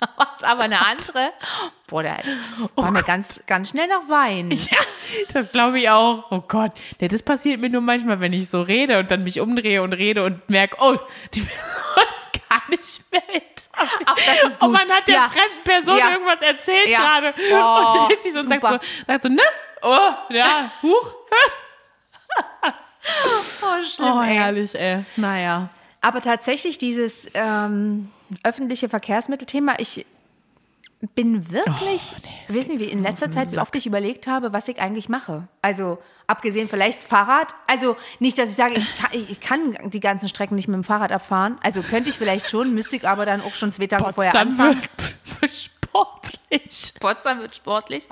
war 0.16 0.32
es 0.36 0.42
aber 0.42 0.62
eine 0.62 0.84
andere. 0.84 1.32
Boah, 1.86 2.02
der 2.02 2.22
war 2.76 2.90
mir 2.90 3.02
ganz, 3.02 3.42
ganz 3.46 3.70
schnell 3.70 3.86
nach 3.88 4.08
Wein. 4.08 4.50
Ja, 4.70 4.78
das 5.32 5.50
glaube 5.50 5.80
ich 5.80 5.90
auch. 5.90 6.30
Oh 6.30 6.40
Gott. 6.46 6.70
Ja, 7.00 7.08
das 7.08 7.22
passiert 7.22 7.60
mir 7.60 7.68
nur 7.68 7.80
manchmal, 7.80 8.20
wenn 8.20 8.32
ich 8.32 8.48
so 8.48 8.62
rede 8.62 8.98
und 9.00 9.10
dann 9.10 9.24
mich 9.24 9.40
umdrehe 9.40 9.82
und 9.82 9.92
rede 9.92 10.24
und 10.24 10.48
merke, 10.48 10.76
oh, 10.80 10.96
die 11.34 11.40
Person 11.40 12.04
ist 12.16 12.48
gar 12.48 12.62
nicht 12.70 13.02
mir. 13.10 13.20
Auch 14.06 14.14
das 14.14 14.42
ist 14.52 14.62
Und 14.62 14.70
gut. 14.72 14.86
man 14.86 14.96
hat 14.96 15.08
der 15.08 15.14
Ja. 15.16 15.30
fremden 15.30 15.64
Person 15.64 15.98
Ja. 15.98 16.10
irgendwas 16.10 16.40
erzählt 16.42 16.86
gerade 16.86 17.34
Oh, 17.52 17.98
und 18.02 18.08
dreht 18.08 18.22
sich 18.22 18.32
so 18.32 18.38
und 18.40 18.48
sagt 18.48 18.62
so, 18.66 18.78
sagt 19.06 19.22
so, 19.24 19.28
ne? 19.28 19.42
Oh, 19.82 20.10
ja, 20.28 20.70
huch. 20.82 21.14
Oh, 23.62 23.82
schlimm, 23.82 24.12
Oh, 24.18 24.22
ey. 24.22 24.34
herrlich, 24.34 24.74
ey. 24.78 25.02
Naja. 25.16 25.68
Aber 26.00 26.22
tatsächlich 26.22 26.78
dieses 26.78 27.28
ähm, 27.34 28.08
öffentliche 28.42 28.88
Verkehrsmittelthema, 28.88 29.74
ich 29.78 30.06
bin 31.14 31.50
wirklich, 31.50 32.14
Oh, 32.14 32.52
nee, 32.52 32.58
nicht, 32.58 32.78
wie 32.78 32.84
in 32.84 33.02
letzter 33.02 33.30
Zeit, 33.30 33.50
wie 33.52 33.58
oft 33.58 33.74
ich 33.74 33.86
überlegt 33.86 34.26
habe, 34.26 34.52
was 34.52 34.68
ich 34.68 34.80
eigentlich 34.80 35.08
mache. 35.08 35.48
Also 35.62 35.98
abgesehen 36.26 36.68
vielleicht 36.68 37.02
Fahrrad. 37.02 37.54
Also 37.66 37.96
nicht, 38.18 38.38
dass 38.38 38.50
ich 38.50 38.56
sage, 38.56 38.74
ich 38.74 38.98
kann, 38.98 39.10
ich 39.14 39.40
kann 39.40 39.90
die 39.90 40.00
ganzen 40.00 40.28
Strecken 40.28 40.56
nicht 40.56 40.68
mit 40.68 40.74
dem 40.74 40.84
Fahrrad 40.84 41.10
abfahren. 41.10 41.58
Also 41.62 41.82
könnte 41.82 42.10
ich 42.10 42.18
vielleicht 42.18 42.50
schon, 42.50 42.74
müsste 42.74 42.96
ich 42.96 43.08
aber 43.08 43.24
dann 43.24 43.40
auch 43.40 43.54
schon 43.54 43.72
zwei 43.72 43.86
Tage 43.86 44.12
vorher 44.12 44.32
Potsdam 44.32 44.48
anfangen. 44.48 44.82
wird, 44.82 45.40
wird 45.40 45.70
sportlich. 46.50 46.94
Potsdam 47.00 47.40
wird 47.40 47.54
sportlich. 47.56 48.08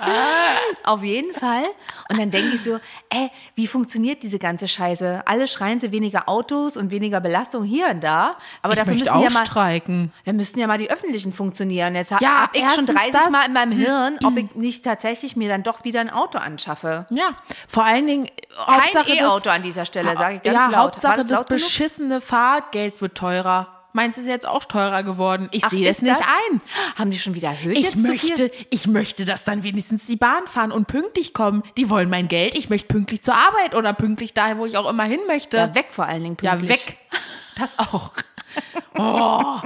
Auf 0.83 1.03
jeden 1.03 1.33
Fall. 1.33 1.63
Und 2.09 2.19
dann 2.19 2.31
denke 2.31 2.55
ich 2.55 2.63
so, 2.63 2.79
ey, 3.09 3.29
wie 3.55 3.67
funktioniert 3.67 4.23
diese 4.23 4.39
ganze 4.39 4.67
Scheiße? 4.67 5.23
Alle 5.25 5.47
schreien 5.47 5.79
sie 5.79 5.91
weniger 5.91 6.27
Autos 6.29 6.77
und 6.77 6.91
weniger 6.91 7.19
Belastung 7.19 7.63
hier 7.63 7.87
und 7.89 8.03
da. 8.03 8.37
Aber 8.61 8.73
Ich 8.73 8.79
dafür 8.79 8.93
müssen 8.93 9.09
auch 9.09 9.21
ja 9.23 9.29
mal, 9.29 9.45
streiken. 9.45 10.13
dann 10.25 10.35
müssten 10.37 10.59
ja 10.59 10.67
mal 10.67 10.77
die 10.77 10.89
öffentlichen 10.89 11.33
funktionieren. 11.33 11.95
Jetzt 11.95 12.11
ja, 12.19 12.41
habe 12.43 12.51
ich 12.57 12.61
schon 12.61 12.87
erstens 12.87 12.95
30 12.95 13.11
das. 13.13 13.29
Mal 13.29 13.45
in 13.45 13.53
meinem 13.53 13.71
Hirn, 13.73 14.17
ob 14.23 14.37
ich 14.37 14.55
nicht 14.55 14.83
tatsächlich 14.83 15.35
mir 15.35 15.49
dann 15.49 15.63
doch 15.63 15.83
wieder 15.83 15.99
ein 16.01 16.09
Auto 16.09 16.37
anschaffe. 16.37 17.05
Ja, 17.09 17.35
vor 17.67 17.83
allen 17.83 18.07
Dingen 18.07 18.29
Kein 18.65 18.75
Hauptsache 18.81 19.09
das- 19.09 19.19
E-Auto 19.21 19.49
an 19.49 19.61
dieser 19.63 19.85
Stelle, 19.85 20.15
sage 20.15 20.35
ich 20.37 20.43
ganz 20.43 20.55
ja, 20.57 20.65
laut. 20.69 20.93
Hauptsache 20.93 21.25
das 21.25 21.45
beschissene 21.45 22.21
Fahrgeld 22.21 23.01
wird 23.01 23.15
teurer. 23.15 23.75
Meins 23.93 24.17
ist 24.17 24.27
jetzt 24.27 24.47
auch 24.47 24.65
teurer 24.65 25.03
geworden. 25.03 25.49
Ich 25.51 25.63
Ach, 25.65 25.69
sehe 25.69 25.87
es 25.89 26.01
nicht 26.01 26.13
das? 26.19 26.25
ein. 26.51 26.61
Haben 26.95 27.11
die 27.11 27.17
schon 27.19 27.33
wieder 27.33 27.49
erhöht 27.49 27.77
Ich 27.77 27.85
jetzt 27.85 28.01
so 28.01 28.07
möchte, 28.07 28.49
viel? 28.49 28.51
ich 28.69 28.87
möchte, 28.87 29.25
dass 29.25 29.43
dann 29.43 29.63
wenigstens 29.63 30.05
die 30.05 30.15
Bahn 30.15 30.45
fahren 30.47 30.71
und 30.71 30.87
pünktlich 30.87 31.33
kommen. 31.33 31.63
Die 31.77 31.89
wollen 31.89 32.09
mein 32.09 32.27
Geld. 32.27 32.55
Ich 32.55 32.69
möchte 32.69 32.87
pünktlich 32.87 33.23
zur 33.23 33.33
Arbeit 33.35 33.73
oder 33.75 33.93
pünktlich 33.93 34.33
dahin, 34.33 34.57
wo 34.59 34.65
ich 34.65 34.77
auch 34.77 34.89
immer 34.89 35.03
hin 35.05 35.19
möchte. 35.27 35.57
Ja, 35.57 35.73
weg 35.75 35.87
vor 35.91 36.05
allen 36.05 36.21
Dingen 36.23 36.37
Ja, 36.41 36.55
pünktlich. 36.55 36.87
weg. 36.87 36.97
Das 37.57 37.77
auch. 37.79 38.11
Oh. 38.97 39.59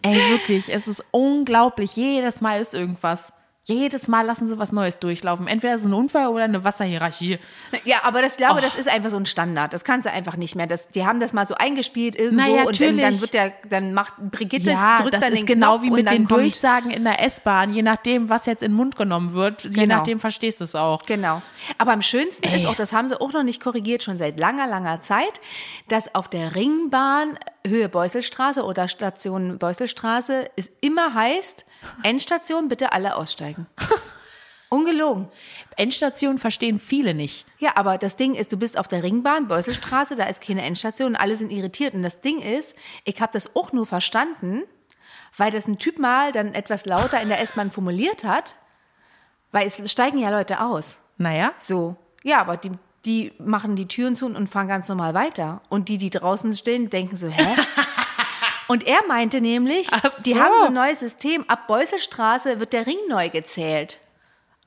Ey, 0.00 0.16
wirklich, 0.30 0.72
es 0.72 0.88
ist 0.88 1.04
unglaublich. 1.12 1.94
Jedes 1.94 2.40
Mal 2.40 2.60
ist 2.60 2.74
irgendwas. 2.74 3.32
Jedes 3.64 4.08
Mal 4.08 4.22
lassen 4.26 4.48
sie 4.48 4.58
was 4.58 4.72
Neues 4.72 4.98
durchlaufen. 4.98 5.46
Entweder 5.46 5.76
ist 5.76 5.82
es 5.82 5.86
ein 5.86 5.94
Unfall 5.94 6.26
oder 6.26 6.42
eine 6.44 6.64
Wasserhierarchie. 6.64 7.38
Ja, 7.84 7.98
aber 8.02 8.20
das 8.20 8.36
glaube, 8.36 8.56
Oh. 8.58 8.60
das 8.60 8.74
ist 8.74 8.88
einfach 8.92 9.10
so 9.10 9.16
ein 9.16 9.24
Standard. 9.24 9.72
Das 9.72 9.84
kannst 9.84 10.04
du 10.06 10.10
einfach 10.12 10.36
nicht 10.36 10.56
mehr. 10.56 10.66
Das, 10.66 10.88
die 10.88 11.06
haben 11.06 11.20
das 11.20 11.32
mal 11.32 11.46
so 11.46 11.54
eingespielt 11.54 12.16
irgendwo 12.16 12.42
Na 12.42 12.48
ja, 12.48 12.62
und 12.64 12.80
dann, 12.80 13.20
wird 13.20 13.34
der, 13.34 13.52
dann 13.70 13.94
macht 13.94 14.14
Brigitte 14.18 14.70
Ja, 14.72 14.98
drückt 15.00 15.14
das 15.14 15.20
dann 15.20 15.32
ist 15.32 15.38
den 15.38 15.46
genau 15.46 15.78
Knopf 15.78 15.82
wie 15.84 15.90
mit 15.90 16.10
den 16.10 16.26
Durchsagen 16.26 16.90
in 16.90 17.04
der 17.04 17.22
S-Bahn. 17.24 17.72
Je 17.72 17.82
nachdem, 17.82 18.28
was 18.28 18.46
jetzt 18.46 18.64
in 18.64 18.72
den 18.72 18.76
Mund 18.76 18.96
genommen 18.96 19.32
wird, 19.32 19.62
je 19.62 19.70
Genau. 19.70 19.96
nachdem 19.98 20.18
verstehst 20.18 20.58
du 20.58 20.64
es 20.64 20.74
auch. 20.74 21.02
Genau. 21.04 21.40
Aber 21.78 21.92
am 21.92 22.02
schönsten 22.02 22.44
ist 22.48 22.64
Ey. 22.64 22.66
auch, 22.66 22.74
das 22.74 22.92
haben 22.92 23.06
sie 23.06 23.20
auch 23.20 23.32
noch 23.32 23.44
nicht 23.44 23.62
korrigiert, 23.62 24.02
schon 24.02 24.18
seit 24.18 24.40
langer, 24.40 24.66
langer 24.66 25.02
Zeit, 25.02 25.40
dass 25.86 26.16
auf 26.16 26.26
der 26.28 26.56
Ringbahn 26.56 27.38
Höhe 27.66 27.88
Beusselstraße 27.88 28.64
oder 28.64 28.88
Station 28.88 29.58
Beusselstraße 29.58 30.50
es 30.56 30.70
immer 30.80 31.14
heißt, 31.14 31.64
Endstation 32.02 32.68
bitte 32.68 32.92
alle 32.92 33.16
aussteigen. 33.16 33.66
Ungelogen. 34.68 35.28
Endstation 35.76 36.38
verstehen 36.38 36.78
viele 36.78 37.12
nicht. 37.12 37.44
Ja, 37.58 37.72
aber 37.76 37.98
das 37.98 38.16
Ding 38.16 38.34
ist, 38.34 38.52
du 38.52 38.56
bist 38.56 38.78
auf 38.78 38.88
der 38.88 39.02
Ringbahn, 39.02 39.46
Beusselstraße, 39.46 40.16
da 40.16 40.24
ist 40.24 40.40
keine 40.40 40.62
Endstation 40.62 41.08
und 41.08 41.16
alle 41.16 41.36
sind 41.36 41.52
irritiert. 41.52 41.92
Und 41.92 42.02
das 42.02 42.22
Ding 42.22 42.40
ist, 42.40 42.74
ich 43.04 43.20
habe 43.20 43.32
das 43.34 43.54
auch 43.54 43.72
nur 43.72 43.84
verstanden, 43.84 44.62
weil 45.36 45.50
das 45.50 45.66
ein 45.66 45.78
Typ 45.78 45.98
mal 45.98 46.32
dann 46.32 46.54
etwas 46.54 46.86
lauter 46.86 47.20
in 47.20 47.28
der 47.28 47.40
S-Bahn 47.42 47.70
formuliert 47.70 48.24
hat, 48.24 48.54
weil 49.50 49.66
es 49.66 49.92
steigen 49.92 50.16
ja 50.16 50.30
Leute 50.30 50.62
aus. 50.62 50.98
Naja, 51.18 51.52
So, 51.58 51.96
ja, 52.22 52.40
aber 52.40 52.56
die, 52.56 52.72
die 53.04 53.32
machen 53.38 53.76
die 53.76 53.88
Türen 53.88 54.16
zu 54.16 54.26
und 54.26 54.48
fahren 54.48 54.68
ganz 54.68 54.88
normal 54.88 55.14
weiter. 55.14 55.60
Und 55.68 55.88
die, 55.88 55.98
die 55.98 56.10
draußen 56.10 56.54
stehen, 56.54 56.90
denken 56.90 57.16
so, 57.16 57.28
hä? 57.28 57.56
Und 58.68 58.86
er 58.86 59.00
meinte 59.06 59.42
nämlich, 59.42 59.88
Ach 59.90 60.00
die 60.24 60.32
so. 60.32 60.40
haben 60.40 60.54
so 60.58 60.66
ein 60.66 60.72
neues 60.72 61.00
System, 61.00 61.44
ab 61.46 61.66
Beusselstraße 61.66 62.58
wird 62.58 62.72
der 62.72 62.86
Ring 62.86 62.96
neu 63.08 63.28
gezählt. 63.28 63.98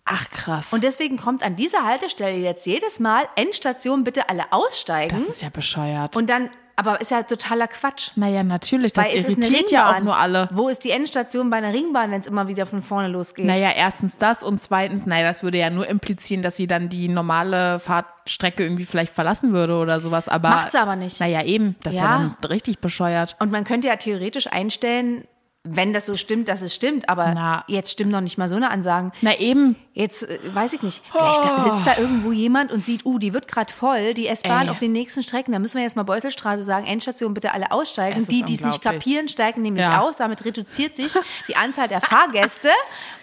Ach, 0.06 0.30
krass. 0.30 0.68
Und 0.72 0.84
deswegen 0.84 1.18
kommt 1.18 1.44
an 1.44 1.56
dieser 1.56 1.84
Haltestelle 1.86 2.38
jetzt 2.38 2.66
jedes 2.68 3.00
Mal 3.00 3.24
Endstation 3.36 4.04
bitte 4.04 4.30
alle 4.30 4.44
aussteigen. 4.52 5.18
das 5.18 5.28
ist 5.28 5.42
ja 5.42 5.50
bescheuert. 5.50 6.16
und 6.16 6.30
dann, 6.30 6.52
aber 6.76 7.02
ist 7.02 7.10
ja 7.10 7.24
totaler 7.24 7.68
Quatsch. 7.68 8.12
naja, 8.16 8.44
natürlich, 8.44 8.94
das 8.94 9.06
Weil 9.08 9.16
ist 9.16 9.30
irritiert 9.30 9.72
ja 9.72 9.96
auch 9.96 10.00
nur 10.02 10.16
alle. 10.16 10.48
Wo 10.52 10.70
ist 10.70 10.84
die 10.84 10.92
Endstation 10.92 11.50
bei 11.50 11.58
einer 11.58 11.74
Ringbahn, 11.74 12.12
wenn 12.12 12.22
es 12.22 12.28
immer 12.28 12.48
wieder 12.48 12.66
von 12.68 12.82
vorne 12.82 13.08
losgeht? 13.08 13.46
Naja, 13.46 13.72
erstens 13.76 14.16
das 14.18 14.44
und 14.44 14.62
zweitens, 14.62 15.06
naja, 15.08 15.26
das 15.28 15.42
würde 15.42 15.58
ja 15.58 15.70
nur 15.72 15.88
implizieren, 15.88 16.44
dass 16.44 16.56
sie 16.58 16.68
dann 16.68 16.90
die 16.90 17.08
normale 17.08 17.80
Fahrtstrecke 17.80 18.62
irgendwie 18.62 18.86
vielleicht 18.86 19.12
verlassen 19.14 19.54
würde 19.54 19.76
oder 19.78 20.00
sowas. 20.00 20.30
Aber 20.30 20.50
Macht 20.50 20.72
sie 20.72 20.80
aber 20.80 20.96
nicht. 20.98 21.20
Naja, 21.20 21.44
eben. 21.44 21.78
Das 21.82 21.96
ist 21.96 22.00
Ja. 22.02 22.06
ja 22.20 22.36
dann 22.42 22.50
richtig 22.50 22.78
bescheuert. 22.80 23.36
Und 23.40 23.52
man 23.52 23.64
könnte 23.64 23.88
ja 23.88 23.96
theoretisch 23.96 24.48
einstellen, 24.48 25.24
wenn 25.66 25.92
das 25.94 26.06
so 26.06 26.16
stimmt, 26.16 26.48
dass 26.48 26.62
es 26.62 26.74
stimmt. 26.74 27.10
Aber 27.10 27.34
Na. 27.34 27.64
jetzt 27.68 27.92
stimmen 27.92 28.12
noch 28.12 28.22
nicht 28.22 28.38
mal 28.38 28.48
so 28.48 28.56
eine 28.56 28.70
Ansagen. 28.72 29.12
Na 29.22 29.38
eben. 29.38 29.76
Jetzt 29.94 30.24
äh, 30.30 30.40
weiß 30.54 30.74
ich 30.74 30.82
nicht. 30.82 31.04
Vielleicht 31.10 31.40
Oh. 31.40 31.44
da 31.44 31.60
sitzt 31.60 31.88
da 31.88 31.98
irgendwo 31.98 32.32
jemand 32.32 32.72
und 32.72 32.86
sieht, 32.86 33.06
uh, 33.06 33.18
die 33.18 33.34
wird 33.34 33.48
gerade 33.48 33.72
voll, 33.72 34.14
die 34.14 34.28
S-Bahn 34.28 34.66
Ey. 34.66 34.70
auf 34.70 34.80
den 34.80 34.92
nächsten 34.92 35.24
Strecken. 35.24 35.54
Da 35.54 35.60
müssen 35.60 35.78
wir 35.78 35.84
jetzt 35.84 35.96
mal 35.96 36.04
Beuselstraße 36.04 36.64
sagen, 36.64 36.86
Endstation 36.86 37.34
bitte 37.34 37.54
alle 37.54 37.72
aussteigen. 37.72 38.20
Es 38.22 38.28
Die, 38.28 38.44
die 38.44 38.56
es 38.56 38.62
nicht 38.62 38.82
kapieren, 38.82 39.28
steigen 39.30 39.62
nämlich 39.62 39.86
Ja. 39.86 40.02
aus. 40.02 40.18
Damit 40.18 40.44
reduziert 40.46 40.98
sich 40.98 41.14
die 41.48 41.56
Anzahl 41.56 41.88
der 41.88 42.02
Fahrgäste. 42.02 42.70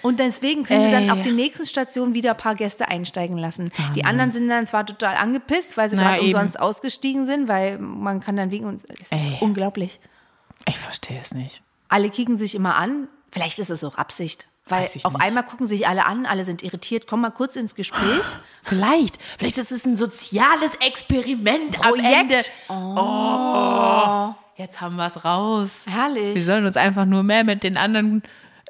Und 0.01 0.19
deswegen 0.19 0.63
können 0.65 0.83
sie 0.85 0.91
dann 0.91 1.05
Ey. 1.05 1.11
auf 1.11 1.23
den 1.23 1.37
nächsten 1.37 1.67
Stationen 1.67 2.15
wieder 2.15 2.31
ein 2.33 2.37
paar 2.39 2.55
Gäste 2.55 2.89
einsteigen 2.89 3.37
lassen. 3.37 3.69
Die 3.95 4.05
anderen 4.05 4.33
sind 4.33 4.49
dann 4.49 4.67
zwar 4.67 4.87
total 4.87 5.17
angepisst, 5.17 5.77
weil 5.77 5.91
sie 5.91 5.97
gerade 5.97 6.21
umsonst 6.23 6.59
ausgestiegen 6.59 7.25
sind, 7.25 7.49
weil 7.49 7.79
man 7.79 8.21
kann 8.21 8.37
dann 8.37 8.51
wegen 8.51 8.65
uns. 8.65 8.85
Es 8.85 9.01
ist 9.01 9.13
Ey. 9.13 9.37
unglaublich. 9.41 10.01
Ich 10.67 10.79
verstehe 10.79 11.19
es 11.21 11.33
nicht. 11.35 11.63
Alle 11.93 12.09
kicken 12.09 12.39
sich 12.39 12.55
immer 12.55 12.77
an. 12.77 13.09
Vielleicht 13.31 13.59
ist 13.59 13.71
es 13.71 13.85
auch 13.85 13.97
Absicht. 13.97 14.47
Weil 14.67 14.85
auf 14.85 15.13
nicht. 15.13 15.21
einmal 15.21 15.45
gucken 15.45 15.67
sich 15.67 15.87
alle 15.87 16.07
an, 16.07 16.25
alle 16.25 16.45
sind 16.45 16.63
irritiert. 16.63 17.07
Komm 17.07 17.21
mal 17.21 17.31
kurz 17.31 17.57
ins 17.57 17.75
Gespräch. 17.75 18.25
Vielleicht. 18.63 19.19
Vielleicht 19.39 19.59
ist 19.59 19.73
es 19.73 19.85
ein 19.85 19.97
soziales 19.97 20.75
Experiment 20.77 21.73
Projekt. 21.79 22.07
am 22.07 22.31
Ende. 22.31 22.39
Oh. 22.69 24.35
Jetzt 24.57 24.81
haben 24.81 24.97
wir 24.97 25.07
es 25.07 25.25
raus. 25.25 25.71
Herrlich. 25.87 26.35
Wir 26.35 26.45
sollen 26.45 26.65
uns 26.65 26.77
einfach 26.77 27.05
nur 27.05 27.23
mehr 27.23 27.45
mit 27.45 27.63
den 27.63 27.77
anderen 27.77 28.23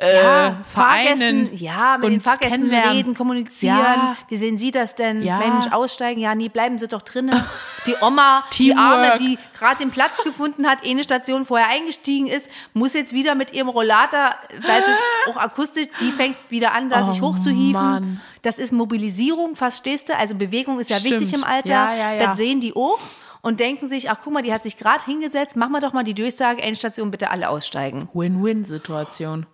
ja, 0.03 0.57
Vereinen 0.65 1.19
Fahrgästen, 1.19 1.57
ja, 1.57 1.99
mit 1.99 2.11
den 2.11 2.21
Fahrgästen 2.21 2.73
reden, 2.73 3.15
kommunizieren. 3.15 3.79
Ja. 3.79 4.17
Wie 4.29 4.37
sehen 4.37 4.59
Sie 4.59 4.71
das 4.71 4.95
denn? 4.95 5.23
Ja. 5.23 5.39
Mensch, 5.39 5.67
aussteigen? 5.73 6.21
Ja, 6.21 6.35
nee, 6.35 6.49
bleiben 6.49 6.79
Sie 6.79 6.89
doch 6.89 7.03
drinnen. 7.03 7.43
Die 7.87 7.97
Oma, 8.01 8.45
die. 8.57 8.75
Arme, 8.75 9.19
die 9.19 9.39
gerade 9.59 9.79
den 9.79 9.91
Platz 9.91 10.23
gefunden 10.23 10.69
hat, 10.69 10.85
eine 10.87 11.03
Station 11.03 11.45
vorher 11.45 11.69
eingestiegen 11.69 12.29
ist, 12.29 12.49
muss 12.75 12.95
jetzt 12.95 13.13
wieder 13.13 13.35
mit 13.35 13.53
ihrem 13.53 13.69
Rollator, 13.69 14.31
weil 14.65 14.83
es 14.83 14.89
ist 14.89 15.01
auch 15.31 15.37
akustisch, 15.37 15.89
die 16.01 16.13
fängt 16.13 16.37
wieder 16.49 16.73
an, 16.75 16.91
da 16.91 17.03
Oh, 17.03 17.11
sich 17.11 17.21
hochzuhieven. 17.21 17.73
Mann. 17.83 18.21
Das 18.43 18.59
ist 18.59 18.73
Mobilisierung, 18.73 19.57
verstehst 19.57 20.09
du? 20.09 20.17
Also 20.17 20.37
Bewegung 20.37 20.79
ist 20.79 20.91
ja 20.91 20.97
Stimmt. 20.99 21.21
wichtig 21.21 21.35
im 21.35 21.45
Alter. 21.45 21.73
Ja, 21.73 21.95
ja, 21.95 22.13
ja. 22.15 22.27
Das 22.27 22.37
sehen 22.39 22.61
die 22.61 22.75
auch. 22.75 23.01
Und 23.41 23.59
denken 23.59 23.89
sich, 23.89 24.09
ach 24.09 24.19
guck 24.23 24.33
mal, 24.33 24.43
die 24.43 24.53
hat 24.53 24.63
sich 24.63 24.77
gerade 24.77 25.05
hingesetzt, 25.05 25.57
machen 25.57 25.73
wir 25.73 25.81
doch 25.81 25.93
mal 25.93 26.05
die 26.05 26.15
Durchsage, 26.15 26.63
Endstation 26.63 27.11
bitte 27.11 27.31
alle 27.33 27.49
aussteigen. 27.49 28.09
Win-Win-Situation 28.15 29.47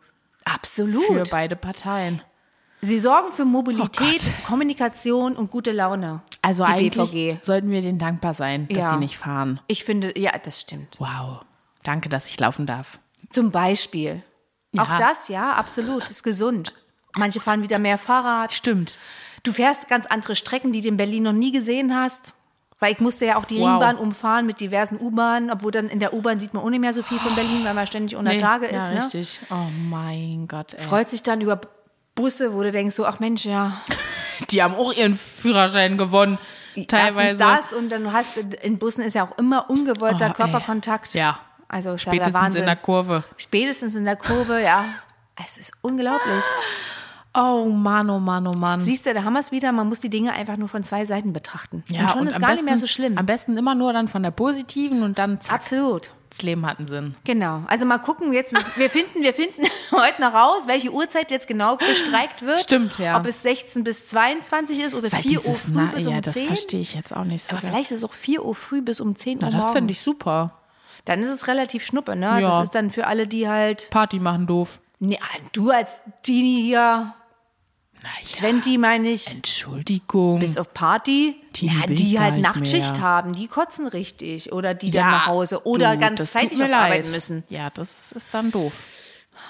Absolut. 0.52 1.04
für 1.06 1.24
beide 1.30 1.56
Parteien. 1.56 2.22
Sie 2.80 2.98
sorgen 2.98 3.32
für 3.32 3.44
Mobilität, 3.44 4.22
Oh. 4.24 4.46
Kommunikation 4.46 5.36
und 5.36 5.50
gute 5.50 5.72
Laune. 5.72 6.20
Also 6.42 6.64
die 6.64 6.70
eigentlich 6.70 7.10
BVG. 7.10 7.44
sollten 7.44 7.70
wir 7.70 7.82
denen 7.82 7.98
dankbar 7.98 8.34
sein, 8.34 8.68
dass 8.68 8.78
Ja. 8.78 8.90
sie 8.90 8.98
nicht 8.98 9.18
fahren. 9.18 9.60
Ich 9.66 9.82
finde, 9.84 10.16
ja, 10.18 10.30
das 10.42 10.60
stimmt. 10.60 10.96
Wow. 11.00 11.40
Danke, 11.82 12.08
dass 12.08 12.28
ich 12.30 12.38
laufen 12.38 12.66
darf. 12.66 13.00
Zum 13.30 13.50
Beispiel. 13.50 14.22
Ja. 14.72 14.82
Auch 14.84 14.96
das, 14.98 15.28
ja, 15.28 15.54
absolut, 15.54 16.08
ist 16.08 16.22
gesund. 16.22 16.72
Manche 17.16 17.40
fahren 17.40 17.62
wieder 17.62 17.78
mehr 17.80 17.98
Fahrrad. 17.98 18.52
Stimmt. 18.52 18.98
Du 19.42 19.50
fährst 19.52 19.88
ganz 19.88 20.06
andere 20.06 20.36
Strecken, 20.36 20.72
die 20.72 20.80
du 20.82 20.88
in 20.88 20.96
Berlin 20.96 21.24
noch 21.24 21.32
nie 21.32 21.50
gesehen 21.50 21.96
hast. 21.96 22.34
Weil 22.80 22.92
ich 22.92 23.00
musste 23.00 23.26
ja 23.26 23.36
auch 23.36 23.44
die 23.44 23.58
Wow. 23.58 23.68
Ringbahn 23.68 23.96
umfahren 23.96 24.46
mit 24.46 24.60
diversen 24.60 25.00
U-Bahnen, 25.00 25.50
obwohl 25.50 25.72
dann 25.72 25.88
in 25.88 25.98
der 25.98 26.14
U-Bahn 26.14 26.38
sieht 26.38 26.54
man 26.54 26.62
auch 26.62 26.70
nicht 26.70 26.80
mehr 26.80 26.92
so 26.92 27.02
viel 27.02 27.18
von 27.18 27.34
Berlin, 27.34 27.64
weil 27.64 27.74
man 27.74 27.86
ständig 27.86 28.16
unter 28.16 28.38
Tage 28.38 28.72
ja, 28.72 28.78
ist. 28.78 28.90
Ne? 28.94 29.02
richtig. 29.02 29.40
Oh 29.50 29.66
mein 29.90 30.46
Gott, 30.46 30.74
ey. 30.74 30.80
Freut 30.80 31.10
sich 31.10 31.22
dann 31.24 31.40
über 31.40 31.60
Busse, 32.14 32.54
wo 32.54 32.62
du 32.62 32.70
denkst, 32.70 32.94
so, 32.94 33.04
ach 33.04 33.18
Mensch, 33.18 33.44
ja, 33.44 33.72
Die 34.50 34.62
haben 34.62 34.74
auch 34.74 34.92
ihren 34.92 35.16
Führerschein 35.16 35.98
gewonnen. 35.98 36.38
Teilweise. 36.86 37.42
Erstens 37.42 37.70
das 37.70 37.72
und 37.72 37.88
dann 37.90 38.12
hast 38.12 38.36
du, 38.36 38.40
in 38.62 38.78
Bussen 38.78 39.02
ist 39.02 39.14
ja 39.14 39.24
auch 39.24 39.36
immer 39.36 39.68
ungewollter 39.68 40.26
Oh, 40.26 40.28
ey. 40.28 40.32
Körperkontakt. 40.34 41.14
Ja. 41.14 41.40
Also 41.66 41.94
ist 41.94 42.04
ja 42.04 42.12
der 42.12 42.18
Spätestens 42.18 42.34
Wahnsinn. 42.42 42.60
in 42.60 42.66
der 42.66 42.76
Kurve. 42.76 43.24
Spätestens 43.36 43.94
in 43.96 44.04
der 44.04 44.16
Kurve, 44.16 44.62
ja. 44.62 44.84
Es 45.44 45.58
ist 45.58 45.72
unglaublich. 45.82 46.44
Oh 47.34 47.66
Mann, 47.66 48.08
oh 48.10 48.18
Mann, 48.18 48.46
oh 48.46 48.52
Mann. 48.52 48.80
Siehst 48.80 49.06
du, 49.06 49.14
da 49.14 49.22
haben 49.22 49.34
wir 49.34 49.40
es 49.40 49.52
wieder, 49.52 49.70
man 49.72 49.88
muss 49.88 50.00
die 50.00 50.08
Dinge 50.10 50.32
einfach 50.32 50.56
nur 50.56 50.68
von 50.68 50.82
zwei 50.82 51.04
Seiten 51.04 51.32
betrachten. 51.32 51.84
ja, 51.88 52.02
und 52.02 52.10
schon 52.10 52.26
ist 52.26 52.36
am 52.36 52.40
gar 52.40 52.50
besten, 52.50 52.64
nicht 52.64 52.70
mehr 52.72 52.78
so 52.78 52.86
schlimm. 52.86 53.18
Am 53.18 53.26
besten 53.26 53.56
immer 53.56 53.74
nur 53.74 53.92
dann 53.92 54.08
von 54.08 54.22
der 54.22 54.30
positiven 54.30 55.02
und 55.02 55.18
dann 55.18 55.40
zack, 55.40 55.56
Absolut. 55.56 56.10
das 56.30 56.42
Leben 56.42 56.66
hat 56.66 56.78
einen 56.78 56.88
Sinn. 56.88 57.14
Genau. 57.24 57.62
Also 57.68 57.84
mal 57.84 57.98
gucken, 57.98 58.32
jetzt, 58.32 58.52
wir 58.76 58.90
finden, 58.90 59.20
wir 59.22 59.34
finden 59.34 59.62
heute 59.92 60.20
noch 60.22 60.32
raus, 60.32 60.62
welche 60.66 60.90
Uhrzeit 60.90 61.30
jetzt 61.30 61.46
genau 61.46 61.76
bestreikt 61.76 62.42
wird. 62.42 62.60
Stimmt, 62.60 62.98
ja. 62.98 63.16
Ob 63.18 63.26
es 63.26 63.42
16 63.42 63.84
bis 63.84 64.08
22 64.08 64.80
ist 64.82 64.94
oder 64.94 65.10
4 65.10 65.44
Uhr 65.46 65.54
früh 65.54 65.70
Na- 65.74 65.86
bis 65.94 66.04
ja, 66.04 66.10
um 66.10 66.22
das 66.22 66.34
10. 66.34 66.46
verstehe 66.48 66.80
ich 66.80 66.94
jetzt 66.94 67.14
auch 67.14 67.24
nicht 67.24 67.44
so. 67.44 67.52
Aber 67.52 67.60
ganz. 67.60 67.72
vielleicht 67.72 67.90
ist 67.92 67.98
es 67.98 68.04
auch 68.04 68.14
4 68.14 68.44
Uhr 68.44 68.54
früh 68.54 68.80
bis 68.82 69.00
um 69.00 69.14
10 69.14 69.38
Uhr 69.44 69.50
Na, 69.52 69.56
das 69.56 69.70
finde 69.70 69.92
ich 69.92 70.00
super. 70.00 70.52
Dann 71.04 71.20
ist 71.20 71.30
es 71.30 71.46
relativ 71.46 71.84
schnuppe, 71.84 72.16
ne? 72.16 72.26
Ja. 72.40 72.40
Das 72.40 72.64
ist 72.64 72.74
dann 72.74 72.90
für 72.90 73.06
alle, 73.06 73.26
die 73.26 73.48
halt 73.48 73.88
Party 73.90 74.18
machen 74.18 74.46
doof. 74.46 74.80
Nee, 75.00 75.18
du 75.52 75.70
als 75.70 76.02
Teenie 76.24 76.60
hier, 76.60 77.14
Naja, 78.02 78.32
20 78.32 78.78
meine 78.78 79.08
ich, 79.08 79.30
Entschuldigung. 79.30 80.38
bis 80.38 80.56
auf 80.56 80.72
Party, 80.72 81.36
Teenie 81.52 81.80
ja, 81.80 81.86
die 81.86 82.20
halt 82.20 82.34
nicht 82.34 82.42
Nachtschicht 82.44 82.94
mehr. 82.94 83.00
haben, 83.00 83.32
die 83.32 83.48
kotzen 83.48 83.86
richtig 83.88 84.52
oder 84.52 84.74
die 84.74 84.90
ja, 84.90 85.02
dann 85.02 85.10
nach 85.10 85.26
Hause 85.26 85.66
oder 85.66 85.94
du, 85.94 85.98
ganz 86.00 86.18
das 86.18 86.32
zeitig 86.32 86.62
auf 86.62 86.68
leid. 86.68 86.72
Arbeit 86.92 87.10
müssen. 87.10 87.44
Ja, 87.48 87.70
das 87.70 88.12
ist 88.12 88.32
dann 88.34 88.50
doof. 88.52 88.72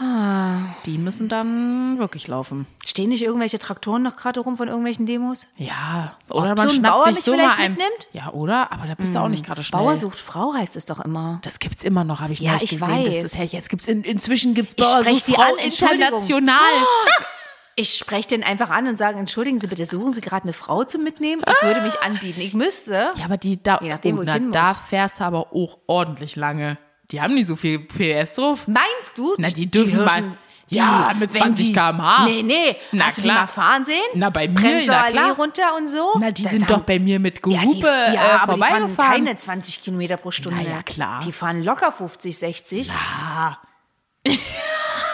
Ah. 0.01 0.59
Die 0.87 0.97
müssen 0.99 1.29
dann 1.29 1.99
wirklich 1.99 2.29
laufen. 2.29 2.67
Stehen 2.85 3.09
nicht 3.09 3.23
irgendwelche 3.23 3.59
Traktoren 3.59 4.03
noch 4.03 4.17
gerade 4.17 4.41
rum 4.41 4.57
von 4.57 4.69
irgendwelchen 4.69 5.07
Demos? 5.07 5.47
Ja, 5.57 6.17
oder 6.31 6.53
Ob 6.53 6.59
man 6.59 6.69
so 6.69 6.75
schnappt 6.75 6.95
Bauer 6.95 7.13
sich 7.13 7.25
so 7.25 7.35
mal 7.35 7.51
ein. 7.57 7.73
mitnimmt? 7.73 8.07
Hm. 8.13 8.21
Ja, 8.21 8.31
oder? 8.33 8.71
Aber 8.71 8.87
da 8.87 8.95
bist 8.95 9.15
du 9.15 9.19
auch 9.19 9.29
nicht 9.29 9.45
gerade 9.45 9.65
schnell. 9.65 9.81
Bauer 9.81 9.97
sucht 9.97 10.19
Frau 10.19 10.55
heißt 10.55 10.77
es 10.77 10.87
doch 10.87 11.01
immer. 11.01 11.41
Das 11.43 11.59
gibt's 11.59 11.85
immer 11.85 12.05
noch, 12.05 12.21
habe 12.21 12.33
ich 12.33 12.41
Ja, 12.41 12.53
neulich 12.53 12.73
ich 12.75 12.79
gesehen. 12.79 13.05
Das 13.05 13.15
weiß. 13.15 13.25
ist, 13.25 13.37
hey, 13.39 13.47
jetzt 13.47 13.71
gibt's 13.71 13.89
in, 13.89 14.03
inzwischen 14.05 14.55
gibt's 14.55 14.75
Bauer 14.75 15.05
sucht 15.05 15.27
die 15.27 15.33
Frau 15.33 15.43
an, 15.43 15.59
international. 15.59 16.59
Ich 17.81 17.95
spreche 17.95 18.27
den 18.27 18.43
einfach 18.43 18.71
an 18.71 18.89
und 18.89 18.99
sage, 18.99 19.19
entschuldigen 19.21 19.61
Sie 19.61 19.69
bitte, 19.69 19.87
suchen 19.87 20.13
Sie 20.13 20.21
gerade 20.21 20.43
eine 20.43 20.53
Frau 20.53 20.83
zum 20.83 21.05
Mitnehmen? 21.05 21.43
Ich 21.47 21.63
würde 21.67 21.81
mich 21.83 21.97
anbieten. 22.01 22.41
Ich 22.41 22.53
müsste. 22.53 23.13
Ja, 23.17 23.25
aber 23.27 23.37
die 23.37 23.63
da, 23.63 23.79
Je 23.81 23.91
nachdem, 23.91 24.17
wo 24.17 24.19
oh, 24.19 24.23
ich 24.23 24.27
na, 24.27 24.33
hin 24.35 24.51
da 24.51 24.69
muss. 24.71 24.79
fährst 24.81 25.21
du 25.21 25.25
aber 25.25 25.53
auch 25.55 25.79
ordentlich 25.87 26.35
lange. 26.35 26.77
Die 27.13 27.21
haben 27.23 27.35
nicht 27.35 27.47
so 27.47 27.55
viel 27.55 27.79
PS 27.79 28.35
drauf. 28.35 28.67
Meinst 28.67 29.17
du? 29.17 29.33
Na, 29.39 29.49
die 29.51 29.71
dürfen 29.71 29.97
mal- 30.05 30.11
Hirschen, 30.13 30.39
Ja, 30.71 31.13
mit 31.17 31.33
wenn 31.33 31.41
20 31.43 31.67
die- 31.69 31.73
km/h. 31.73 32.25
Nee, 32.27 32.43
nee. 32.43 32.77
Na, 32.91 33.05
Hast 33.07 33.19
du 33.19 33.23
die 33.23 33.29
klar. 33.29 33.41
mal 33.43 33.47
fahren 33.47 33.87
sehen? 33.87 33.97
Na, 34.15 34.31
bei 34.31 34.49
mir, 34.49 34.83
na 34.87 35.03
Allee 35.03 35.13
klar. 35.13 35.37
runter 35.37 35.77
und 35.77 35.89
so? 35.89 36.11
Na, 36.19 36.33
die 36.33 36.43
Das 36.43 36.51
sind 36.51 36.63
haben- 36.69 36.81
doch 36.81 36.85
bei 36.85 36.99
mir 36.99 37.21
mit 37.21 37.37
Ja, 37.47 37.61
die, 37.61 37.65
Gehupe 37.67 37.87
ja, 37.87 38.13
äh, 38.13 38.19
aber 38.41 38.55
die 38.55 38.61
fahren 38.61 38.71
vorbeigefahren. 38.91 39.13
keine 39.13 39.37
20 39.37 39.85
Kilometer 39.85 40.17
pro 40.17 40.33
Stunde. 40.33 40.59
Na 40.65 40.69
ja, 40.69 40.83
klar. 40.83 41.21
Die 41.25 41.31
fahren 41.33 41.63
locker 41.63 41.93
50, 41.93 42.37
60. 42.37 42.91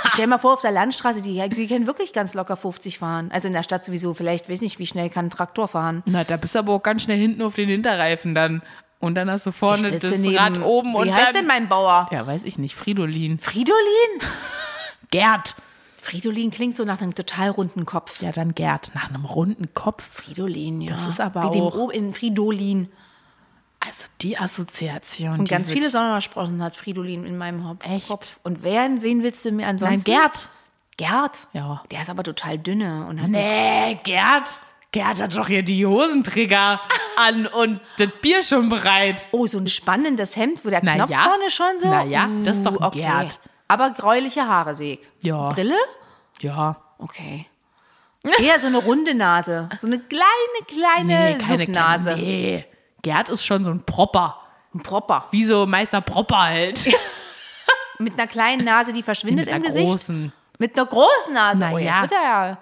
Stell 0.08 0.26
mal 0.26 0.38
vor, 0.38 0.54
auf 0.54 0.60
der 0.60 0.70
Landstraße, 0.72 1.22
die, 1.22 1.46
die 1.48 1.66
können 1.66 1.86
wirklich 1.86 2.12
ganz 2.12 2.34
locker 2.34 2.56
50 2.56 2.98
fahren. 2.98 3.30
Also 3.32 3.48
in 3.48 3.54
der 3.54 3.62
Stadt 3.62 3.84
sowieso, 3.84 4.14
vielleicht, 4.14 4.48
weiß 4.50 4.60
nicht, 4.60 4.78
wie 4.78 4.86
schnell 4.86 5.08
kann 5.10 5.26
ein 5.26 5.30
Traktor 5.30 5.68
fahren. 5.68 6.02
na, 6.06 6.24
da 6.24 6.36
bist 6.36 6.54
du 6.54 6.58
aber 6.60 6.72
auch 6.74 6.82
ganz 6.82 7.02
schnell 7.02 7.18
hinten 7.18 7.42
auf 7.42 7.54
den 7.54 7.68
Hinterreifen 7.68 8.34
dann. 8.34 8.62
Und 9.00 9.16
dann 9.16 9.30
hast 9.30 9.46
du 9.46 9.52
vorne 9.52 9.90
das 9.92 10.16
neben, 10.18 10.36
Rad 10.36 10.62
oben 10.62 10.92
wie 10.94 10.96
und 10.98 11.10
heißt 11.12 11.28
dann... 11.28 11.34
denn 11.34 11.46
mein 11.46 11.68
Bauer? 11.68 12.08
ja, 12.10 12.26
weiß 12.26 12.44
ich 12.44 12.58
nicht. 12.58 12.74
Fridolin. 12.74 13.38
Fridolin? 13.38 13.74
Gerd. 15.10 15.56
Fridolin 16.00 16.50
klingt 16.50 16.76
so 16.76 16.84
nach 16.84 17.00
einem 17.00 17.14
total 17.14 17.50
runden 17.50 17.86
Kopf. 17.86 18.22
Ja, 18.22 18.30
dann 18.32 18.54
Gerd. 18.54 18.92
Nach 18.94 19.08
einem 19.08 19.24
runden 19.24 19.72
Kopf. 19.74 20.02
Fridolin, 20.12 20.80
ja. 20.80 20.92
Das 20.94 21.06
ist 21.06 21.20
aber 21.20 21.44
Wie 21.44 21.50
dem 21.52 21.62
auch- 21.64 21.74
O 21.76 21.90
in 21.90 22.12
Fridolin. 22.12 22.88
Also 23.86 24.04
die 24.20 24.38
Assoziation. 24.38 25.38
Und 25.40 25.48
die 25.48 25.50
ganz 25.50 25.70
viele 25.70 25.90
Sondersprossen 25.90 26.62
hat 26.62 26.76
Fridolin 26.76 27.24
in 27.26 27.36
meinem 27.36 27.68
Hop- 27.68 27.84
Echt? 27.88 28.08
Kopf. 28.08 28.38
Und 28.42 28.62
wer, 28.62 28.88
wen 29.02 29.22
willst 29.22 29.44
du 29.44 29.50
mir 29.50 29.62
Nein, 29.62 29.70
ansonsten? 29.70 30.10
Gerd. 30.10 30.48
Gerd? 30.96 31.46
Ja. 31.52 31.82
Der 31.90 32.02
ist 32.02 32.10
aber 32.10 32.22
total 32.22 32.56
dünne. 32.58 33.06
Und 33.08 33.20
hat 33.20 33.28
Nee, 33.28 33.98
Gerd. 34.04 34.60
Gerd 34.92 35.20
hat 35.20 35.36
doch 35.36 35.48
hier 35.48 35.64
die 35.64 35.84
Hosenträger 35.84 36.80
an 37.18 37.46
und 37.48 37.80
das 37.98 38.08
Bier 38.22 38.42
schon 38.42 38.68
bereit. 38.68 39.28
Oh, 39.32 39.46
so 39.46 39.58
ein 39.58 39.66
spannendes 39.66 40.36
Hemd, 40.36 40.64
wo 40.64 40.70
der 40.70 40.80
Na 40.84 40.94
Knopf 40.94 41.10
ja. 41.10 41.18
vorne 41.24 41.50
schon 41.50 41.78
so. 41.78 41.88
Na 41.90 42.04
ja, 42.04 42.28
das 42.44 42.58
ist 42.58 42.64
doch 42.66 42.80
Uh, 42.80 42.84
okay. 42.84 43.00
Gerd. 43.00 43.40
Aber 43.66 43.90
gräuliche 43.90 44.46
Haare 44.46 44.74
sehe 44.76 44.94
ich. 44.94 45.00
Ja. 45.22 45.48
Brille? 45.50 45.74
Ja. 46.40 46.76
Okay. 46.98 47.46
Eher 48.40 48.58
so 48.60 48.68
eine 48.68 48.78
runde 48.78 49.14
Nase. 49.14 49.68
So 49.80 49.86
eine 49.88 49.98
kleine, 49.98 50.24
kleine 50.66 51.38
Suffnase. 51.40 52.10
kleine- 52.14 52.22
Nee. 52.22 52.64
Gerd 53.04 53.28
ist 53.28 53.44
schon 53.44 53.64
so 53.64 53.70
ein 53.70 53.84
Propper. 53.84 54.40
Ein 54.74 54.82
Propper. 54.82 55.26
Wie 55.30 55.44
so 55.44 55.66
Meister 55.66 56.00
Propper 56.00 56.38
halt. 56.38 56.88
Mit 58.00 58.14
einer 58.14 58.26
kleinen 58.26 58.64
Nase, 58.64 58.92
die 58.92 59.04
verschwindet 59.04 59.46
Mit 59.46 59.54
im 59.54 59.54
einer 59.54 59.66
Gesicht. 59.66 59.86
großen. 59.86 60.32
Mit 60.58 60.76
einer 60.76 60.86
großen 60.86 61.32
Nase. 61.32 61.58
Na 61.60 61.72
oh, 61.72 61.78
jetzt 61.78 61.86
ja. 61.86 62.02
wird 62.02 62.12
er 62.12 62.22
ja. 62.22 62.58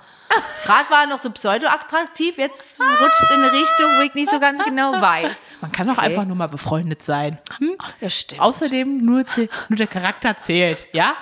Gerade 0.64 0.90
war 0.90 1.00
er 1.02 1.06
noch 1.06 1.18
so 1.18 1.30
pseudo-attraktiv, 1.30 2.38
jetzt 2.38 2.80
rutscht 2.80 3.22
es 3.22 3.30
in 3.30 3.42
eine 3.42 3.52
Richtung, 3.52 3.86
wo 3.98 4.00
ich 4.00 4.14
nicht 4.14 4.30
so 4.30 4.40
ganz 4.40 4.64
genau 4.64 4.92
weiß. 4.92 5.42
Man 5.60 5.70
kann 5.72 5.90
auch 5.90 5.98
einfach 5.98 6.24
nur 6.24 6.36
mal 6.36 6.48
befreundet 6.48 7.02
sein. 7.02 7.38
Hm? 7.58 7.76
Das 8.00 8.18
stimmt. 8.18 8.40
Außerdem 8.40 9.04
nur, 9.04 9.24
nur 9.68 9.76
der 9.76 9.86
Charakter 9.86 10.38
zählt, 10.38 10.86
ja? 10.92 11.14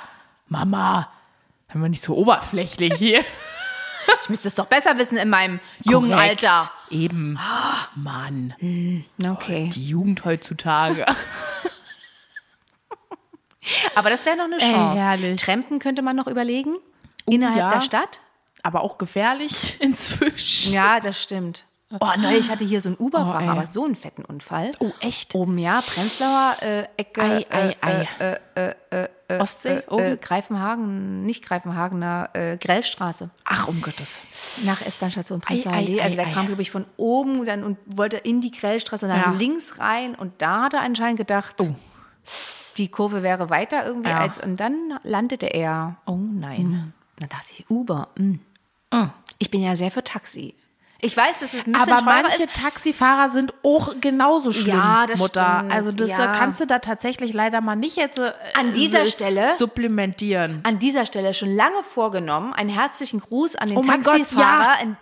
Mama, 0.48 1.08
haben 1.68 1.82
wir 1.82 1.88
nicht 1.88 2.02
so 2.02 2.16
oberflächlich 2.16 2.94
hier. 2.94 3.24
Ich 4.22 4.28
müsste 4.28 4.48
es 4.48 4.54
doch 4.54 4.66
besser 4.66 4.96
wissen 4.98 5.16
in 5.18 5.28
meinem 5.28 5.60
jungen 5.82 6.10
Korrekt. 6.12 6.44
Alter. 6.46 6.70
Eben. 6.90 7.38
Mann, 7.94 8.54
Okay. 9.24 9.70
die 9.74 9.86
Jugend 9.88 10.24
heutzutage. 10.24 11.06
Aber 13.94 14.10
das 14.10 14.24
wäre 14.26 14.36
noch 14.36 14.44
eine 14.44 14.56
Ey, 14.60 14.72
Chance. 14.72 15.02
herrlich. 15.02 15.40
Trampen 15.40 15.78
könnte 15.78 16.02
man 16.02 16.16
noch 16.16 16.26
überlegen. 16.26 16.76
Innerhalb 17.26 17.58
ja. 17.58 17.70
der 17.74 17.80
Stadt. 17.82 18.20
Aber 18.62 18.82
auch 18.82 18.98
gefährlich 18.98 19.76
inzwischen. 19.80 20.72
Ja, 20.74 21.00
das 21.00 21.22
stimmt. 21.22 21.64
Oh, 21.98 22.06
neulich 22.18 22.50
hatte 22.50 22.64
hier 22.64 22.80
so 22.80 22.88
ein 22.90 22.96
Uber-Fahrer, 22.96 23.38
Oh, 23.38 23.42
ey. 23.42 23.48
aber 23.48 23.66
so 23.66 23.84
einen 23.84 23.96
fetten 23.96 24.24
Unfall. 24.24 24.70
Oh, 24.78 24.92
echt? 25.00 25.34
Oben, 25.34 25.58
ja, 25.58 25.80
Prenzlauer 25.80 26.56
äh, 26.60 26.84
Ecke, 26.96 27.20
Ei, 27.20 27.76
ei, 27.80 28.08
äh, 28.54 29.08
ei. 29.30 29.40
Ostsee? 29.40 29.82
Oh. 29.88 29.98
äh, 29.98 30.16
Greifenhagen, 30.20 31.22
nicht 31.24 31.42
Greifenhagener, 31.44 32.30
äh, 32.32 32.56
Grellstraße. 32.56 33.30
Ach, 33.44 33.68
um 33.68 33.80
Gottes. 33.82 34.22
Nach 34.64 34.80
S-Bahn-Station 34.84 35.40
Prenzlauer 35.40 35.74
Allee. 35.74 36.00
Also 36.00 36.14
ei, 36.14 36.16
der 36.16 36.26
ei. 36.28 36.32
kam, 36.32 36.46
glaube 36.46 36.62
ich, 36.62 36.70
von 36.70 36.84
oben 36.96 37.44
dann 37.46 37.64
und 37.64 37.78
wollte 37.86 38.16
in 38.16 38.40
die 38.40 38.50
Grellstraße 38.50 39.06
nach 39.06 39.26
Ja. 39.26 39.32
links 39.32 39.78
rein 39.78 40.14
und 40.14 40.32
da 40.42 40.62
hat 40.64 40.74
er 40.74 40.82
anscheinend 40.82 41.18
gedacht, 41.18 41.56
die 42.76 42.88
Kurve 42.88 43.22
wäre 43.22 43.50
weiter 43.50 43.84
irgendwie 43.86 44.10
Ja. 44.10 44.18
als 44.20 44.38
und 44.38 44.58
dann 44.58 44.98
landete 45.02 45.46
er. 45.46 45.96
Oh 46.06 46.16
nein. 46.16 46.92
Dann 47.16 47.28
dachte 47.28 47.46
ich, 47.56 47.68
Uber. 47.70 48.08
mm. 48.18 48.34
Ah. 48.90 49.10
Ich 49.38 49.50
bin 49.50 49.62
ja 49.62 49.76
sehr 49.76 49.90
für 49.90 50.02
Taxi. 50.04 50.54
Ich 51.02 51.16
weiß, 51.16 51.38
dass 51.40 51.54
es 51.54 51.66
ein 51.66 51.72
bisschen 51.72 51.92
Aber 51.92 52.02
manche 52.04 52.44
ist. 52.44 52.60
Taxifahrer 52.60 53.30
sind 53.30 53.54
auch 53.62 53.94
genauso 54.00 54.52
schlimm, 54.52 54.76
Ja, 54.76 55.06
das 55.06 55.18
Mutter. 55.20 55.56
stimmt, 55.58 55.72
Also 55.74 55.92
das 55.92 56.10
ja. 56.10 56.32
äh, 56.34 56.38
kannst 56.38 56.60
du 56.60 56.66
da 56.66 56.78
tatsächlich 56.78 57.32
leider 57.32 57.60
mal 57.60 57.76
nicht 57.76 57.96
jetzt 57.96 58.18
äh, 58.18 58.32
An 58.58 58.72
dieser 58.74 59.04
so 59.04 59.10
Stelle- 59.10 59.56
supplementieren. 59.56 60.60
An 60.64 60.78
dieser 60.78 61.06
Stelle 61.06 61.32
schon 61.34 61.54
lange 61.54 61.82
vorgenommen. 61.82 62.52
Einen 62.52 62.68
herzlichen 62.70 63.20
Gruß 63.20 63.56
an 63.56 63.68
den 63.70 63.78
Oh 63.78 63.82
mein 63.82 64.02
Gott, 64.02 64.18
Taxifahrer, 64.18 64.74
ja. 64.78 64.82
in, 64.82 64.96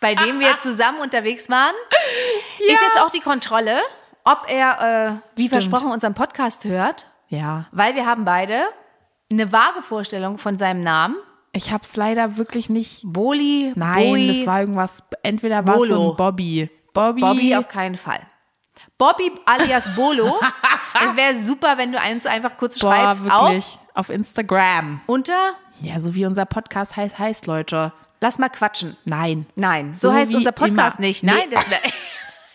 bei 0.00 0.14
dem 0.14 0.40
wir 0.40 0.58
zusammen 0.58 1.00
unterwegs 1.00 1.48
waren. 1.50 1.74
Ist 2.58 2.70
jetzt 2.70 3.00
auch 3.02 3.10
die 3.10 3.20
Kontrolle, 3.20 3.78
ob 4.24 4.46
er, 4.48 4.80
äh, 4.80 5.36
wie 5.36 5.42
Stimmt. 5.48 5.52
versprochen, 5.52 5.92
unseren 5.92 6.14
Podcast 6.14 6.64
hört. 6.64 7.06
Ja. 7.28 7.66
Weil 7.72 7.94
wir 7.94 8.06
haben 8.06 8.24
beide 8.24 8.62
eine 9.30 9.52
vage 9.52 9.82
Vorstellung 9.82 10.38
von 10.38 10.58
seinem 10.58 10.82
Namen. 10.82 11.16
Ich 11.54 11.70
hab's 11.70 11.96
leider 11.96 12.36
wirklich 12.38 12.70
nicht. 12.70 13.02
Boli, 13.04 13.72
Nein, 13.74 14.08
Boi, 14.08 14.26
das 14.28 14.46
war 14.46 14.60
irgendwas. 14.60 15.02
Entweder 15.22 15.66
war 15.66 15.76
es 15.82 15.88
so 15.90 16.12
ein 16.12 16.16
Bobby. 16.16 16.70
Bobby. 16.94 17.20
Bobby 17.20 17.54
auf 17.56 17.68
keinen 17.68 17.96
Fall. 17.96 18.20
Bobby 18.96 19.32
alias 19.44 19.94
Bolo. 19.94 20.38
es 21.04 21.14
wäre 21.16 21.36
super, 21.36 21.76
wenn 21.76 21.92
du 21.92 21.98
uns 22.10 22.26
einfach 22.26 22.56
kurz 22.56 22.78
Boah, 22.78 22.94
schreibst 22.94 23.24
wirklich. 23.24 23.64
auf 23.64 23.80
Auf 23.94 24.08
Instagram. 24.10 25.00
unter 25.06 25.52
Ja, 25.80 26.00
so 26.00 26.14
wie 26.14 26.24
unser 26.24 26.46
Podcast 26.46 26.96
heißt, 26.96 27.18
heißt 27.18 27.46
Leute. 27.46 27.92
Lass 28.20 28.38
mal 28.38 28.48
quatschen. 28.48 28.96
Nein. 29.04 29.46
Nein, 29.56 29.94
so, 29.94 30.08
So 30.08 30.14
heißt 30.14 30.34
unser 30.34 30.52
Podcast 30.52 30.98
immer. 30.98 31.08
nicht. 31.08 31.22
Nee. 31.24 31.32
Nein, 31.32 31.50
das 31.50 31.68
wär, 31.68 31.80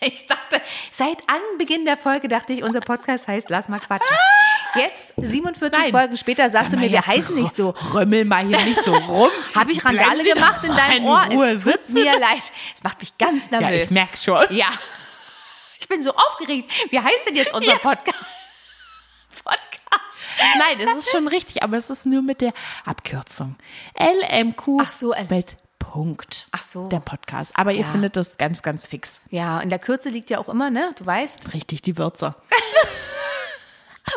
ich 0.00 0.26
dachte, 0.26 0.60
seit 0.90 1.18
Anbeginn 1.28 1.84
der 1.84 1.96
Folge 1.98 2.26
dachte 2.26 2.52
ich, 2.52 2.62
unser 2.64 2.80
Podcast 2.80 3.28
heißt 3.28 3.50
Lass 3.50 3.68
mal 3.68 3.78
quatschen. 3.78 4.16
Jetzt, 4.74 5.12
47 5.16 5.78
Nein. 5.78 5.90
Folgen 5.90 6.16
später, 6.16 6.48
sagst 6.50 6.70
Sag 6.72 6.78
du 6.80 6.84
mir, 6.84 6.92
wir 6.92 7.06
heißen 7.06 7.34
nicht 7.34 7.56
so. 7.56 7.70
Römmel 7.94 8.24
mal 8.24 8.46
hier 8.46 8.60
nicht 8.64 8.82
so 8.84 8.94
rum. 8.94 9.30
Habe 9.54 9.72
ich 9.72 9.84
Randale 9.84 10.22
gemacht 10.24 10.62
in 10.64 10.74
deinem 10.76 11.04
Ohr? 11.06 11.24
Ruhe 11.32 11.48
es 11.50 11.62
tut 11.62 11.72
sitzen. 11.72 11.94
mir 11.94 12.18
leid. 12.18 12.42
Es 12.74 12.82
macht 12.82 13.00
mich 13.00 13.16
ganz 13.18 13.48
Ja, 13.50 13.60
nervös. 13.60 13.84
ich 13.84 13.90
merke 13.90 14.16
schon. 14.16 14.44
Ja. 14.50 14.66
Ich 15.80 15.88
bin 15.88 16.02
so 16.02 16.12
aufgeregt. 16.14 16.70
Wie 16.90 16.98
heißt 17.00 17.26
denn 17.26 17.36
jetzt 17.36 17.54
unser 17.54 17.76
Podcast? 17.78 18.18
Podcast. 19.44 19.68
Nein, 20.58 20.86
es 20.86 20.96
ist 21.06 21.10
schon 21.10 21.26
richtig, 21.28 21.62
aber 21.62 21.76
es 21.76 21.88
ist 21.90 22.04
nur 22.06 22.22
mit 22.22 22.40
der 22.40 22.52
Abkürzung. 22.84 23.56
LMQ 23.98 24.62
Ach 24.82 24.92
so, 24.92 25.12
L- 25.12 25.26
mit 25.30 25.56
Punkt. 25.78 26.48
Ach 26.52 26.62
so. 26.62 26.88
Der 26.88 27.00
Podcast. 27.00 27.52
Aber 27.56 27.72
ihr 27.72 27.80
Ja. 27.82 27.86
findet 27.88 28.16
das 28.16 28.36
ganz, 28.36 28.60
ganz 28.62 28.86
fix. 28.86 29.20
Ja, 29.30 29.60
in 29.60 29.70
der 29.70 29.78
Kürze 29.78 30.10
liegt 30.10 30.28
ja 30.30 30.38
auch 30.38 30.48
immer, 30.48 30.70
ne? 30.70 30.94
Du 30.98 31.06
weißt. 31.06 31.54
Richtig, 31.54 31.80
die 31.82 31.96
Würze. 31.96 32.34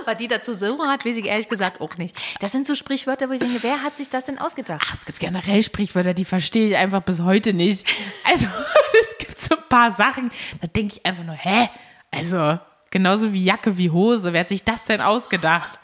Was 0.06 0.18
die 0.18 0.28
dazu 0.28 0.54
so 0.54 0.80
hat, 0.86 1.06
weiß 1.06 1.18
ich 1.18 1.26
ehrlich 1.26 1.48
gesagt 1.50 1.82
auch 1.82 1.98
nicht. 1.98 2.16
Das 2.40 2.52
sind 2.52 2.66
so 2.68 2.76
Sprichwörter, 2.76 3.30
wo 3.30 3.34
ich 3.34 3.40
denke, 3.40 3.62
wer 3.64 3.84
hat 3.84 3.98
sich 3.98 4.10
das 4.10 4.24
denn 4.26 4.38
ausgedacht? 4.40 4.86
Ach, 4.90 4.96
es 5.00 5.06
gibt 5.06 5.20
generell 5.20 5.62
Sprichwörter, 5.64 6.14
die 6.14 6.26
verstehe 6.26 6.68
ich 6.68 6.76
einfach 6.76 7.02
bis 7.02 7.22
heute 7.22 7.54
nicht. 7.54 7.86
Also, 8.26 8.46
es 9.02 9.18
gibt 9.18 9.38
so 9.38 9.56
ein 9.56 9.64
paar 9.70 9.92
Sachen, 9.92 10.32
da 10.62 10.68
denke 10.68 10.96
ich 10.96 11.06
einfach 11.06 11.24
nur, 11.24 11.36
hä? 11.36 11.70
Also, 12.12 12.60
genauso 12.90 13.34
wie 13.34 13.44
Jacke 13.44 13.78
wie 13.78 13.90
Hose. 13.90 14.34
Wer 14.34 14.42
hat 14.42 14.50
sich 14.50 14.64
das 14.64 14.84
denn 14.86 15.02
ausgedacht? 15.02 15.80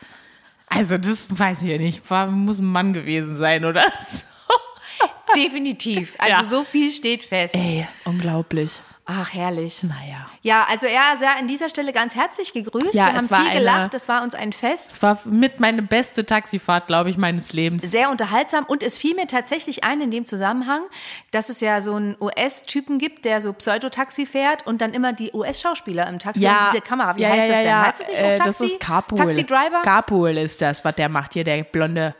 Also, 0.67 0.97
das 0.97 1.25
weiß 1.29 1.61
ich 1.61 1.69
ja 1.69 1.77
nicht. 1.77 2.09
War, 2.09 2.27
muss 2.27 2.59
ein 2.59 2.65
Mann 2.65 2.93
gewesen 2.93 3.37
sein, 3.37 3.63
oder? 3.65 3.85
Definitiv. 5.35 6.15
Also 6.17 6.31
Ja. 6.31 6.43
so 6.43 6.63
viel 6.63 6.91
steht 6.91 7.23
fest. 7.25 7.53
Ey, 7.55 7.87
unglaublich. 8.05 8.81
Ach, 9.09 9.33
herrlich. 9.33 9.83
Naja. 9.83 10.27
Ja, 10.41 10.67
also 10.69 10.85
er 10.85 11.17
sei 11.17 11.27
an 11.39 11.47
dieser 11.47 11.69
Stelle 11.69 11.93
ganz 11.93 12.13
herzlich 12.13 12.51
gegrüßt. 12.51 12.93
Ja, 12.93 13.05
Wir 13.07 13.13
haben 13.13 13.27
viel 13.27 13.35
eine- 13.37 13.53
gelacht. 13.59 13.93
Das 13.93 14.09
war 14.09 14.21
uns 14.21 14.35
ein 14.35 14.51
Fest. 14.51 14.91
Es 14.91 15.01
war 15.01 15.17
mit 15.23 15.61
meine 15.61 15.81
beste 15.81 16.25
Taxifahrt, 16.25 16.87
glaube 16.87 17.09
ich, 17.09 17.15
meines 17.17 17.53
Lebens. 17.53 17.83
Sehr 17.83 18.09
unterhaltsam. 18.09 18.65
Und 18.65 18.83
es 18.83 18.97
fiel 18.97 19.15
mir 19.15 19.25
tatsächlich 19.25 19.85
ein 19.85 20.01
in 20.01 20.11
dem 20.11 20.25
Zusammenhang, 20.25 20.81
dass 21.31 21.47
es 21.47 21.61
ja 21.61 21.79
so 21.79 21.95
einen 21.95 22.17
US-Typen 22.19 22.99
gibt, 22.99 23.23
der 23.23 23.39
so 23.39 23.53
Pseudotaxi 23.53 24.25
fährt 24.25 24.67
und 24.67 24.81
dann 24.81 24.93
immer 24.93 25.13
die 25.13 25.31
US-Schauspieler 25.33 26.05
im 26.09 26.19
Taxi 26.19 26.45
und 26.45 26.53
diese 26.73 26.81
Kamera. 26.81 27.15
Wie 27.15 27.21
ja, 27.21 27.29
heißt 27.29 27.39
ja, 27.39 27.47
das 27.47 27.55
ja, 27.55 27.61
denn? 27.61 27.67
Ja. 27.69 27.83
Heißt 27.85 27.99
das 28.01 28.07
nicht 28.09 28.19
auch 28.21 28.25
Äh, 28.25 28.35
Taxi? 28.35 28.43
Das 28.63 28.71
ist 28.71 28.79
Carpool. 28.81 29.17
Taxi-Driver? 29.19 29.81
Carpool 29.83 30.37
ist 30.37 30.61
das, 30.61 30.83
was 30.83 30.95
der 30.95 31.07
macht 31.07 31.31
hier, 31.33 31.45
der 31.45 31.63
blonde. 31.63 32.13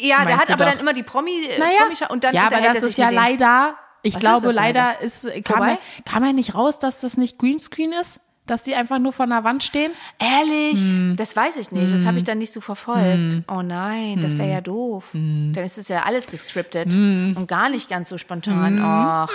ja, 0.00 0.18
der 0.18 0.24
Meinst 0.36 0.40
hat 0.42 0.48
du 0.50 0.52
aber 0.52 0.64
doch. 0.66 0.70
dann 0.72 0.80
immer 0.80 0.92
die 0.92 1.02
Promi, 1.02 1.48
Naja, 1.58 1.80
Promi 1.80 1.96
und 2.10 2.22
dann 2.22 2.32
ja, 2.34 2.46
aber 2.46 2.60
das 2.60 2.76
er 2.76 2.86
ist 2.88 2.96
ja 2.98 3.10
leider, 3.10 3.74
ich 4.02 4.14
Was 4.14 4.20
glaube 4.20 4.46
das 4.48 4.54
leider 4.56 5.00
ist, 5.00 5.22
kam, 5.44 5.56
Vorbei? 5.56 5.70
er, 5.72 6.02
kam 6.10 6.22
er 6.24 6.32
nicht 6.32 6.54
raus, 6.54 6.78
dass 6.78 7.00
das 7.00 7.16
nicht 7.16 7.38
Greenscreen 7.38 7.92
ist? 7.92 8.20
Dass 8.46 8.62
die 8.64 8.74
einfach 8.74 8.98
nur 8.98 9.12
von 9.12 9.28
der 9.30 9.44
Wand 9.44 9.62
stehen? 9.62 9.92
Ehrlich? 10.18 10.80
Hm. 10.80 11.14
Das 11.16 11.36
weiß 11.36 11.56
ich 11.58 11.70
nicht. 11.70 11.92
Das 11.94 12.04
habe 12.04 12.18
ich 12.18 12.24
dann 12.24 12.38
nicht 12.38 12.52
so 12.52 12.60
verfolgt. 12.60 13.42
Oh 13.48 13.62
nein, 13.62 14.18
das 14.20 14.32
Hm. 14.32 14.38
wäre 14.40 14.50
ja 14.50 14.60
doof. 14.60 15.04
Dann 15.12 15.54
ist 15.64 15.78
es 15.78 15.86
ja 15.88 16.02
alles 16.02 16.26
gescriptet 16.26 16.92
und 16.92 17.46
gar 17.46 17.68
nicht 17.68 17.88
ganz 17.88 18.08
so 18.08 18.18
spontan. 18.18 18.76
Hm. 18.78 18.84
Ach. 18.84 19.28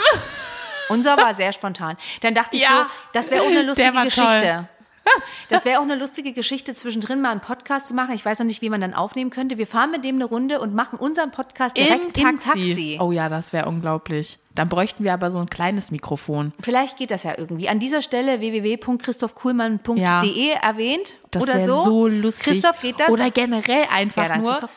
Unser 0.90 1.18
war 1.18 1.34
sehr 1.34 1.52
spontan. 1.54 1.96
Dann 2.22 2.36
dachte 2.36 2.58
ich 2.58 2.64
Ja, 2.64 2.70
so, 2.70 3.10
das 3.14 3.32
wäre 3.32 3.44
eine 3.46 3.56
der 3.56 3.64
lustige 3.64 3.92
Geschichte. 3.92 4.68
Das 5.50 5.64
wäre 5.64 5.78
auch 5.80 5.84
eine 5.84 5.94
lustige 5.96 6.34
Geschichte, 6.34 6.74
zwischendrin 6.74 7.22
mal 7.22 7.30
einen 7.32 7.40
Podcast 7.40 7.88
zu 7.88 7.94
machen. 7.94 8.16
Ich 8.16 8.26
weiß 8.26 8.40
noch 8.40 8.48
nicht, 8.48 8.62
wie 8.64 8.70
man 8.70 8.82
dann 8.82 8.94
aufnehmen 8.96 9.30
könnte. 9.30 9.58
Wir 9.60 9.68
fahren 9.68 9.92
mit 9.92 10.04
dem 10.04 10.16
eine 10.16 10.26
Runde 10.26 10.60
und 10.60 10.74
machen 10.74 10.98
unseren 10.98 11.30
Podcast 11.32 11.78
direkt 11.78 12.18
im 12.18 12.40
Taxi. 12.40 12.98
Oh 13.00 13.12
ja, 13.12 13.30
das 13.30 13.54
wäre 13.54 13.68
unglaublich. 13.68 14.40
Dann 14.56 14.68
bräuchten 14.70 15.04
wir 15.04 15.14
aber 15.14 15.30
so 15.32 15.38
ein 15.38 15.50
kleines 15.50 15.92
Mikrofon. 15.92 16.52
Vielleicht 16.62 16.98
geht 16.98 17.12
das 17.12 17.22
ja 17.24 17.34
irgendwie. 17.38 17.70
An 17.70 17.80
dieser 17.80 18.02
Stelle 18.02 18.40
www.christophkuhlmann.de 18.40 20.50
erwähnt 20.62 21.16
Das 21.32 21.44
oder 21.44 21.60
so. 21.64 21.84
so. 21.84 22.08
lustig. 22.08 22.46
Christoph, 22.48 22.82
geht 22.82 23.00
das? 23.00 23.10
Oder 23.10 23.32
generell 23.32 23.86
einfach 23.92 24.28
Ja, 24.30 24.38
nur. 24.38 24.52
Christoph. 24.54 24.72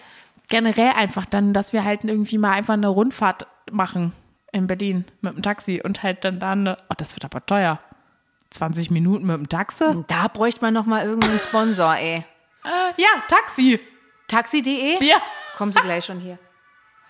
Generell 0.49 0.93
einfach 0.97 1.27
dann, 1.27 1.53
dass 1.53 1.73
wir 1.73 1.85
halt 1.85 2.05
irgendwie 2.05 2.39
mal 2.39 2.53
einfach 2.53 2.75
eine 2.75 2.89
Rundfahrt 2.89 3.47
machen 3.71 4.13
in 4.53 4.67
Berlin 4.67 5.05
mit 5.21 5.35
dem 5.37 5.43
Taxi 5.43 5.83
und 5.85 6.03
halt 6.03 6.25
dann 6.25 6.41
da 6.41 6.53
eine. 6.53 6.79
Oh, 6.89 6.95
das 6.97 7.15
wird 7.15 7.25
aber 7.25 7.45
teuer. 7.45 7.81
20 8.51 8.91
Minuten 8.91 9.27
mit 9.27 9.37
dem 9.37 9.49
Taxi? 9.49 9.85
Da 10.09 10.29
bräuchte 10.29 10.61
man 10.63 10.75
noch 10.75 10.87
mal 10.87 11.05
irgendeinen 11.05 11.39
Sponsor, 11.39 11.95
ey. 11.97 12.25
Äh, 12.65 13.01
ja, 13.01 13.09
Taxi. 13.29 13.81
Taxi.de? 14.27 15.05
Ja. 15.05 15.17
Kommen 15.57 15.73
Sie 15.73 15.81
gleich 15.81 16.05
schon 16.05 16.21
hier. 16.21 16.39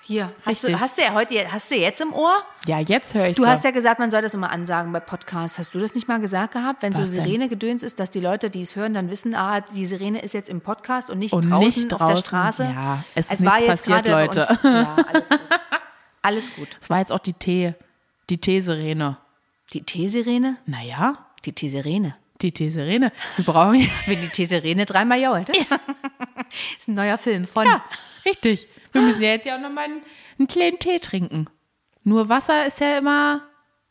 Hier. 0.00 0.32
Hast 0.46 0.66
du, 0.66 0.80
hast 0.80 0.96
du 0.96 1.02
ja 1.02 1.12
heute, 1.12 1.52
hast 1.52 1.70
du 1.70 1.74
jetzt 1.74 2.00
im 2.00 2.12
Ohr? 2.14 2.32
Ja, 2.66 2.78
jetzt 2.78 3.14
höre 3.14 3.26
ich 3.28 3.36
Du 3.36 3.42
so. 3.42 3.48
hast 3.48 3.64
ja 3.64 3.72
gesagt, 3.72 3.98
man 3.98 4.10
soll 4.10 4.22
das 4.22 4.32
immer 4.32 4.50
ansagen 4.50 4.92
bei 4.92 5.00
Podcasts. 5.00 5.58
Hast 5.58 5.74
du 5.74 5.80
das 5.80 5.94
nicht 5.94 6.06
mal 6.08 6.18
gesagt 6.20 6.52
gehabt? 6.54 6.82
Wenn 6.82 6.94
so 6.94 7.02
Was 7.02 7.10
denn? 7.12 7.24
Sirene-Gedöns 7.24 7.82
ist, 7.82 7.98
dass 8.00 8.08
die 8.10 8.20
Leute, 8.20 8.48
die 8.48 8.62
es 8.62 8.74
hören, 8.76 8.94
dann 8.94 9.10
wissen, 9.10 9.34
ah, 9.34 9.60
die 9.60 9.84
Sirene 9.86 10.20
ist 10.22 10.34
jetzt 10.34 10.48
im 10.48 10.60
Podcast 10.60 11.10
und 11.10 11.18
nicht 11.18 11.34
Und 11.34 11.50
draußen 11.50 11.82
nicht 11.82 11.92
auf 11.92 11.98
der 11.98 12.08
draußen. 12.08 12.24
Straße. 12.24 12.62
Ja, 12.64 13.04
es 13.16 13.30
ist 13.30 13.44
war 13.44 13.58
jetzt 13.60 13.68
passiert, 13.86 14.04
gerade 14.04 14.10
Leute. 14.26 14.40
Uns, 14.40 14.58
ja, 14.62 14.96
alles 15.12 15.28
gut. 15.28 15.40
Alles 16.22 16.54
gut. 16.56 16.68
Das 16.80 16.90
war 16.90 16.98
jetzt 16.98 17.12
auch 17.12 17.20
die 17.20 17.32
T, 17.32 17.74
die 18.28 18.38
T-Sirene. 18.38 19.16
Die 19.72 19.82
T-Sirene? 19.82 20.56
Naja, 20.66 21.16
Die 21.44 21.52
T-Sirene. 21.52 22.16
die 22.40 22.52
T-Sirene. 22.52 23.12
Wir 23.36 23.44
brauchen 23.44 23.80
ja, 23.80 23.88
Wenn 24.06 24.20
die 24.20 24.28
T-Sirene 24.28 24.84
dreimal 24.86 25.20
jault. 25.20 25.50
ist 26.78 26.88
ein 26.88 26.94
neuer 26.94 27.18
Film 27.18 27.46
von. 27.46 27.66
ja, 27.66 27.84
richtig. 28.24 28.66
Wir 28.92 29.02
müssen 29.02 29.22
ja 29.22 29.30
jetzt 29.30 29.46
ja 29.46 29.56
auch 29.56 29.60
nochmal 29.60 29.84
einen, 29.84 30.02
einen 30.38 30.48
kleinen 30.48 30.78
Tee 30.78 30.98
trinken. 30.98 31.48
Nur 32.04 32.28
Wasser 32.28 32.66
ist 32.66 32.80
ja 32.80 32.98
immer, 32.98 33.42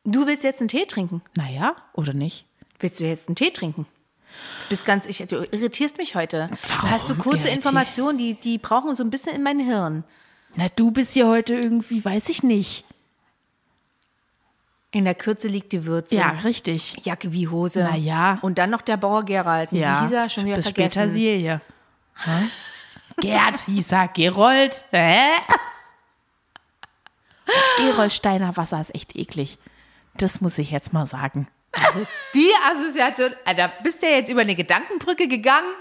Du 0.03 0.25
willst 0.25 0.43
jetzt 0.43 0.61
einen 0.61 0.69
Tee 0.69 0.85
trinken? 0.85 1.21
naja, 1.35 1.75
oder 1.93 2.13
nicht? 2.13 2.45
Willst 2.79 2.99
du 2.99 3.05
jetzt 3.05 3.27
einen 3.27 3.35
Tee 3.35 3.51
trinken? 3.51 3.85
Du 4.63 4.69
bist 4.69 4.85
ganz, 4.85 5.05
ich, 5.07 5.17
du 5.17 5.37
irritierst 5.51 5.97
mich 5.97 6.15
heute. 6.15 6.49
Warum 6.67 6.89
hast 6.91 7.09
du 7.09 7.15
kurze? 7.15 7.49
Informationen, 7.49 8.17
die, 8.17 8.35
die 8.35 8.57
brauchen 8.57 8.95
so 8.95 9.03
ein 9.03 9.09
bisschen 9.09 9.35
in 9.35 9.43
mein 9.43 9.59
Hirn. 9.59 10.03
Na, 10.55 10.67
du 10.75 10.91
bist 10.91 11.13
hier 11.13 11.27
heute 11.27 11.55
irgendwie, 11.55 12.03
weiß 12.05 12.29
ich 12.29 12.43
nicht. 12.43 12.85
In 14.97 15.05
der 15.05 15.13
Kürze 15.13 15.47
liegt 15.47 15.73
die 15.73 15.85
Würze. 15.85 16.17
Ja, 16.17 16.29
richtig. 16.43 17.05
Jacke 17.05 17.31
wie 17.31 17.47
Hose. 17.47 17.87
Na 17.87 17.95
ja. 17.95 18.39
Und 18.41 18.57
dann 18.57 18.71
noch 18.71 18.81
der 18.81 18.97
Bauer 18.97 19.23
Gerald. 19.23 19.71
Wie 19.71 19.77
Ja, 19.77 20.01
hieß 20.01 20.11
er? 20.11 20.27
Schon 20.27 20.45
wieder 20.45 20.55
bis 20.55 20.65
vergessen. 20.65 20.89
Petersilie. 21.01 21.61
Gerd 23.21 23.57
hieß 23.67 23.91
er, 23.91 24.07
Gerold. 24.07 24.83
Hä? 24.89 25.19
Gerolsteiner 27.77 28.57
Wasser 28.57 28.81
ist 28.81 28.95
echt 28.95 29.15
eklig. 29.15 29.59
Das 30.15 30.41
muss 30.41 30.57
ich 30.57 30.71
jetzt 30.71 30.93
mal 30.93 31.05
sagen. 31.05 31.47
Also 31.73 32.07
die 32.33 32.49
Assoziation, 32.71 33.33
da 33.55 33.67
bist 33.83 34.01
du 34.01 34.07
ja 34.07 34.13
jetzt 34.13 34.31
über 34.31 34.41
eine 34.41 34.55
Gedankenbrücke 34.55 35.27
gegangen. 35.27 35.71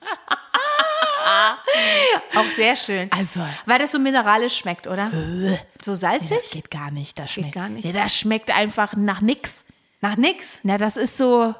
Auch 2.34 2.56
sehr 2.56 2.76
schön. 2.76 3.10
Also, 3.12 3.40
Weil 3.66 3.78
das 3.78 3.92
so 3.92 3.98
mineralisch 3.98 4.56
schmeckt, 4.56 4.86
oder? 4.86 5.10
So 5.82 5.92
das 5.92 6.00
salzig? 6.00 6.50
geht 6.50 6.70
gar 6.70 6.90
nicht. 6.90 7.18
Das 7.18 7.32
schmeckt 7.32 7.54
gar 7.54 7.68
nicht. 7.68 7.84
Ja, 7.84 7.92
das 7.92 8.16
schmeckt 8.16 8.50
einfach 8.56 8.94
nach 8.96 9.20
nix. 9.20 9.64
Nach 10.00 10.16
nix. 10.16 10.60
Na, 10.62 10.78
das 10.78 10.96
ist 10.96 11.16
so. 11.16 11.54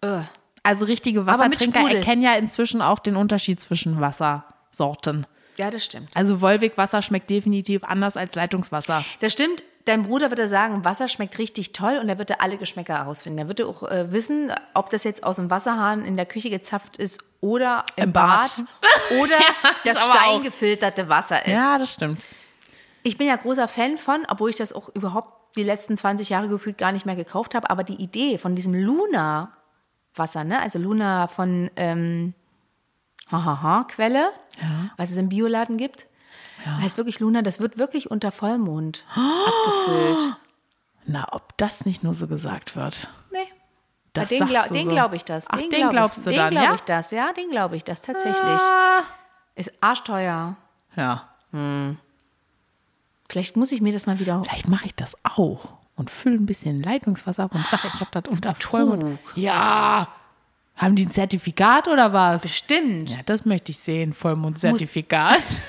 Äh. 0.00 0.20
Also 0.62 0.86
richtige 0.86 1.26
Wassertrinker 1.26 1.90
erkennen 1.90 2.22
ja 2.22 2.34
inzwischen 2.36 2.80
auch 2.80 2.98
den 2.98 3.16
Unterschied 3.16 3.60
zwischen 3.60 4.00
Wassersorten. 4.00 5.26
Ja, 5.56 5.70
das 5.70 5.84
stimmt. 5.84 6.08
Also 6.14 6.40
Wolwig-Wasser 6.40 7.02
schmeckt 7.02 7.30
definitiv 7.30 7.84
anders 7.84 8.16
als 8.16 8.34
Leitungswasser. 8.34 9.04
Das 9.20 9.32
stimmt. 9.32 9.62
Dein 9.84 10.04
Bruder 10.04 10.30
würde 10.30 10.48
sagen, 10.48 10.82
Wasser 10.84 11.08
schmeckt 11.08 11.36
richtig 11.38 11.72
toll 11.72 11.98
und 12.00 12.08
er 12.08 12.16
würde 12.16 12.40
alle 12.40 12.56
Geschmäcker 12.56 12.94
herausfinden. 12.94 13.38
Er 13.38 13.48
würde 13.48 13.66
auch 13.66 13.82
äh, 13.82 14.10
wissen, 14.10 14.50
ob 14.72 14.88
das 14.88 15.04
jetzt 15.04 15.22
aus 15.22 15.36
dem 15.36 15.50
Wasserhahn 15.50 16.06
in 16.06 16.16
der 16.16 16.24
Küche 16.24 16.48
gezapft 16.48 16.96
ist 16.96 17.22
oder 17.44 17.84
im, 17.96 18.04
Im 18.04 18.12
Bad, 18.12 18.56
Bad. 18.56 18.66
oder 19.20 19.36
das 19.84 19.94
das 19.94 20.08
auch. 20.08 20.14
steingefilterte 20.14 21.08
Wasser 21.10 21.44
ist. 21.44 21.52
Ja, 21.52 21.76
das 21.76 21.92
stimmt. 21.92 22.22
Ich 23.02 23.18
bin 23.18 23.26
ja 23.26 23.36
großer 23.36 23.68
Fan 23.68 23.98
von, 23.98 24.24
obwohl 24.28 24.48
ich 24.48 24.56
das 24.56 24.72
auch 24.72 24.88
überhaupt 24.94 25.54
die 25.56 25.62
letzten 25.62 25.94
20 25.94 26.30
Jahre 26.30 26.48
gefühlt 26.48 26.78
gar 26.78 26.90
nicht 26.90 27.04
mehr 27.04 27.16
gekauft 27.16 27.54
habe, 27.54 27.68
aber 27.68 27.84
die 27.84 28.02
Idee 28.02 28.38
von 28.38 28.56
diesem 28.56 28.72
Luna-Wasser, 28.72 30.44
ne? 30.44 30.60
also 30.60 30.78
Luna 30.78 31.26
von 31.28 31.70
ähm, 31.76 32.32
Quelle, 33.30 34.30
was 34.96 35.10
es 35.10 35.18
im 35.18 35.28
Bioladen 35.28 35.76
gibt, 35.76 36.06
heißt 36.64 36.96
wirklich 36.96 37.20
Luna, 37.20 37.42
das 37.42 37.60
wird 37.60 37.76
wirklich 37.76 38.10
unter 38.10 38.32
Vollmond 38.32 39.04
abgefüllt. 39.14 40.36
Na, 41.06 41.26
ob 41.32 41.56
das 41.58 41.84
nicht 41.84 42.02
nur 42.02 42.14
so 42.14 42.26
gesagt 42.26 42.74
wird. 42.74 43.08
Das 44.14 44.30
den 44.30 44.38
sagst 44.38 44.52
glau 44.52 44.62
du 44.68 44.74
den 44.74 44.84
so. 44.84 44.90
glaube 44.90 45.16
ich 45.16 45.24
das. 45.24 45.46
Ach, 45.48 45.58
den, 45.58 45.70
den 45.70 45.80
glaub 45.80 45.90
glaubst 45.90 46.18
ich, 46.18 46.24
du 46.24 46.30
den 46.30 46.38
dann, 46.38 46.50
glaube 46.50 46.66
ja? 46.66 46.74
ich 46.74 46.80
das, 46.82 47.10
ja, 47.10 47.32
den 47.32 47.50
glaube 47.50 47.76
ich 47.76 47.84
das 47.84 48.00
tatsächlich. 48.00 48.36
Ah. 48.36 49.02
Ist 49.56 49.72
arschteuer. 49.80 50.56
Ja. 50.96 51.28
Vielleicht 53.28 53.56
muss 53.56 53.72
ich 53.72 53.80
mir 53.80 53.92
das 53.92 54.06
mal 54.06 54.18
wieder. 54.18 54.42
Vielleicht 54.44 54.68
mache 54.68 54.86
ich 54.86 54.94
das 54.94 55.16
auch 55.24 55.74
und 55.96 56.10
fülle 56.10 56.36
ein 56.36 56.46
bisschen 56.46 56.82
Leitungswasser 56.82 57.44
ab 57.44 57.54
und 57.54 57.66
sage, 57.66 57.88
ich 57.92 58.00
habe 58.00 58.10
das 58.10 58.24
unter 58.28 58.54
Vollmond. 58.54 59.18
Ja. 59.36 60.08
Haben 60.76 60.96
die 60.96 61.06
ein 61.06 61.10
Zertifikat 61.12 61.86
oder 61.86 62.12
was? 62.12 62.42
Bestimmt. 62.42 63.10
Ja, 63.10 63.18
das 63.26 63.44
möchte 63.44 63.70
ich 63.70 63.78
sehen, 63.78 64.12
Vollmondzertifikat. 64.12 65.42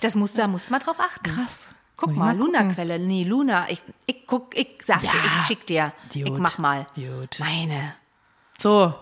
Das 0.00 0.14
muss, 0.14 0.32
da 0.32 0.48
muss 0.48 0.70
man 0.70 0.80
drauf 0.80 0.96
achten. 0.98 1.34
Krass. 1.34 1.68
Guck 2.02 2.12
ich 2.12 2.18
mal, 2.18 2.34
mal. 2.34 2.36
Luna-Quelle. 2.36 2.98
Nee, 2.98 3.24
Luna. 3.24 3.66
Ich, 3.68 3.80
ich 4.06 4.26
guck, 4.26 4.56
ich 4.56 4.76
sag 4.82 5.02
Ja. 5.02 5.10
dir, 5.12 5.18
ich 5.40 5.46
schick 5.46 5.66
dir. 5.66 5.92
Ich 6.12 6.24
Gut. 6.24 6.38
mach 6.38 6.58
mal. 6.58 6.86
Gut. 6.94 7.38
Meine. 7.38 7.94
So, 8.58 8.92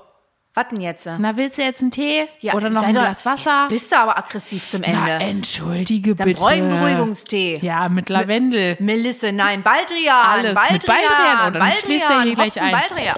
Was 0.54 0.68
denn 0.68 0.80
jetzt? 0.80 1.08
na 1.18 1.36
willst 1.36 1.58
du 1.58 1.62
jetzt 1.62 1.80
einen 1.80 1.90
Tee 1.90 2.28
Ja, 2.40 2.54
oder 2.54 2.68
noch 2.70 2.82
ein 2.82 2.94
doch- 2.94 3.00
Glas 3.02 3.24
Wasser? 3.24 3.66
Bist 3.68 3.90
du 3.92 3.96
aber 3.96 4.18
aggressiv 4.18 4.68
zum 4.68 4.82
Ende. 4.82 4.98
Na, 5.02 5.18
entschuldige 5.20 6.14
Dann 6.14 6.26
bitte. 6.28 6.40
ich 6.40 6.46
einen 6.46 6.70
Beruhigungstee. 6.70 7.58
Ja, 7.62 7.88
mit 7.88 8.08
Lavendel. 8.08 8.76
Melisse, 8.80 9.32
nein, 9.32 9.62
Baldrian. 9.62 10.14
Alles 10.26 10.54
Baldrian, 10.54 10.72
mit 10.74 10.86
Baldrian, 10.86 11.50
oder? 11.50 11.58
Dann 11.60 11.72
schläfst 11.72 12.10
du 12.10 12.20
hier 12.22 12.34
gleich 12.34 12.60
ein. 12.60 12.72
Baldrian. 12.72 13.16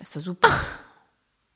Ist 0.00 0.16
doch 0.16 0.20
super. 0.20 0.48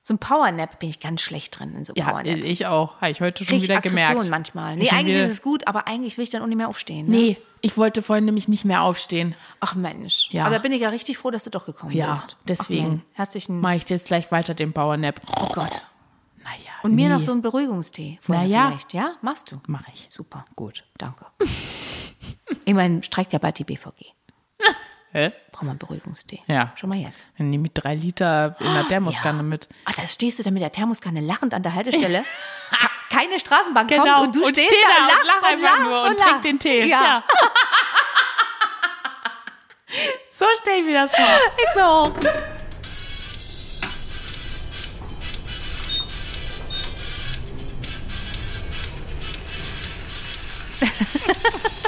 So 0.05 0.15
ein 0.15 0.19
Powernap 0.19 0.81
bin 0.81 0.89
ich 0.89 0.99
ganz 0.99 1.21
schlecht 1.23 1.59
drin 1.59 1.77
in 1.77 1.85
so 1.85 1.93
Ja, 1.97 2.07
Powernap. 2.07 2.39
ich 2.39 2.67
auch. 2.67 3.01
Habe 3.01 3.13
ich 3.13 3.21
heute 3.21 3.45
schon 3.45 3.55
Krieg 3.55 3.63
wieder 3.63 3.77
Aggression 3.77 4.07
gemerkt. 4.09 4.31
manchmal. 4.31 4.77
Nee, 4.77 4.91
eigentlich 4.91 5.17
ist 5.17 5.31
es 5.31 5.43
gut, 5.43 5.69
aber 5.69 5.87
eigentlich 5.87 6.17
will 6.19 6.25
ich 6.25 6.31
dann 6.31 6.43
auch 6.43 6.47
nicht 6.49 6.57
mehr 6.57 6.69
aufstehen. 6.69 7.07
Ne? 7.07 7.17
Nee, 7.17 7.37
ich 7.61 7.77
wollte 7.77 8.03
vorhin 8.03 8.25
nämlich 8.25 8.49
nicht 8.49 8.65
mehr 8.65 8.83
aufstehen. 8.83 9.37
Ach 9.61 9.77
Mensch. 9.77 10.29
Ja. 10.33 10.43
Aber 10.47 10.57
da 10.57 10.59
bin 10.61 10.73
ich 10.73 10.81
ja 10.81 10.89
richtig 10.89 11.19
froh, 11.19 11.31
dass 11.31 11.45
du 11.45 11.51
doch 11.51 11.67
gekommen 11.67 11.93
Ja, 11.93 12.15
bist. 12.15 12.37
deswegen. 12.49 12.83
Ach, 12.85 12.89
Mann. 12.91 13.03
Herzlichen 13.13 13.61
Mache 13.61 13.77
ich 13.77 13.89
jetzt 13.89 14.07
gleich 14.07 14.33
weiter 14.33 14.55
den 14.55 14.73
Powernap. 14.73 15.21
Oh 15.41 15.47
Gott. 15.53 15.83
Naja. 16.43 16.57
Und 16.83 16.97
mir 16.97 17.09
nee. 17.09 17.15
noch 17.15 17.23
so 17.23 17.31
einen 17.31 17.43
Beruhigungstee. 17.43 18.19
vorher 18.21 18.43
Na 18.45 18.51
ja. 18.51 18.67
Vielleicht. 18.71 18.93
Ja, 18.95 19.13
machst 19.23 19.53
du. 19.53 19.61
Mache 19.69 19.93
ich. 19.95 20.09
Super. 20.11 20.45
Gut. 20.57 20.83
Danke. 20.99 21.27
ich 22.65 22.75
meine, 22.75 23.05
streikt 23.05 23.33
ja 23.33 23.39
bald 23.39 23.59
die 23.61 23.65
BVG. 23.65 24.07
Hä? 25.13 25.31
Braucht 25.51 25.65
man 25.65 25.77
Beruhigungstee. 25.79 26.41
Ja. 26.47 26.73
Schon 26.77 26.89
mal 26.89 26.97
jetzt. 26.99 27.29
Dann 27.37 27.51
nehme 27.51 27.67
ich 27.67 27.73
drei 27.75 27.95
Liter 27.95 28.57
in 28.61 28.73
der 28.75 28.89
Thermoskanne 28.89 29.43
mit. 29.43 29.69
Ah, 29.85 29.93
da 29.95 30.07
stehst 30.07 30.39
du 30.39 30.43
dann 30.43 30.55
mit 30.55 30.63
der 30.63 30.73
Thermoskanne 30.73 31.21
lachend 31.21 31.53
an 31.53 31.63
der 31.63 31.75
Haltestelle. 31.75 32.25
Keine 33.11 33.39
Straßenbahn 33.39 33.87
Genau. 33.89 34.05
kommt 34.05 34.27
und 34.29 34.37
du 34.37 34.43
Und 34.47 34.51
stehst 34.57 34.69
steh 34.69 34.77
da 34.81 34.89
und 34.89 35.03
und 35.03 35.09
lachst 35.09 35.27
lach 35.27 35.37
und, 35.37 35.45
einfach 35.55 35.71
lachst 35.71 35.83
nur 35.83 36.01
und, 36.03 36.09
und 36.09 36.17
trink 36.19 36.31
lachst. 36.31 36.45
den 36.45 36.59
Tee. 36.59 36.83
Ja. 36.85 37.03
Ja. 37.03 37.25
So 40.31 40.47
stelle 40.61 40.79
ich 40.81 40.87
mir 40.87 40.95
das 40.95 41.15
vor. 41.15 41.39
Ich 41.59 41.75
mir 41.77 41.87
auch. 41.87 42.13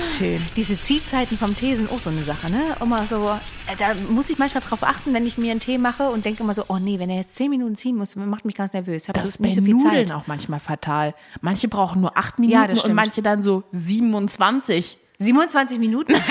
Schön. 0.00 0.44
Diese 0.56 0.78
Ziehzeiten 0.80 1.38
vom 1.38 1.56
Tee 1.56 1.74
sind 1.76 1.90
auch 1.90 1.98
so 1.98 2.10
eine 2.10 2.22
Sache, 2.22 2.50
ne? 2.50 2.76
Immer 2.80 3.06
so, 3.06 3.30
äh, 3.66 3.76
da 3.76 3.94
muss 3.94 4.28
ich 4.30 4.38
manchmal 4.38 4.62
drauf 4.62 4.82
achten, 4.82 5.14
wenn 5.14 5.26
ich 5.26 5.38
mir 5.38 5.50
einen 5.50 5.60
Tee 5.60 5.78
mache 5.78 6.08
und 6.10 6.24
denke 6.24 6.42
immer 6.42 6.54
so, 6.54 6.64
oh 6.68 6.78
nee, 6.78 6.98
wenn 6.98 7.10
er 7.10 7.16
jetzt 7.16 7.36
zehn 7.36 7.50
Minuten 7.50 7.76
ziehen 7.76 7.96
muss, 7.96 8.16
macht 8.16 8.44
mich 8.44 8.54
ganz 8.54 8.72
nervös. 8.72 9.04
Das 9.12 9.28
ist 9.28 9.40
nicht 9.40 9.56
bei 9.56 9.60
so 9.60 9.64
viel 9.64 9.74
Nudeln 9.74 10.06
Zeit. 10.08 10.16
auch 10.16 10.26
manchmal 10.26 10.60
fatal. 10.60 11.14
Manche 11.40 11.68
brauchen 11.68 12.00
nur 12.00 12.16
acht 12.16 12.38
Minuten 12.38 12.68
das 12.68 12.84
und 12.84 12.94
manche 12.94 13.22
dann 13.22 13.42
so 13.42 13.64
27. 13.72 14.98
27 15.18 15.78
Minuten? 15.78 16.14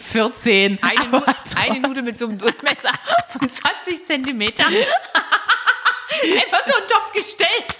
14. 0.00 0.78
Eine, 0.82 1.00
Aber 1.00 1.18
Nu 1.18 1.34
eine 1.60 1.80
Nudel 1.80 2.02
mit 2.02 2.18
so 2.18 2.26
einem 2.26 2.38
Durchmesser 2.38 2.90
von 3.28 3.48
20 3.48 4.04
Zentimetern. 4.04 4.66
Einfach 6.22 6.66
so 6.66 6.74
einen 6.76 6.88
Topf 6.88 7.12
gestellt. 7.12 7.78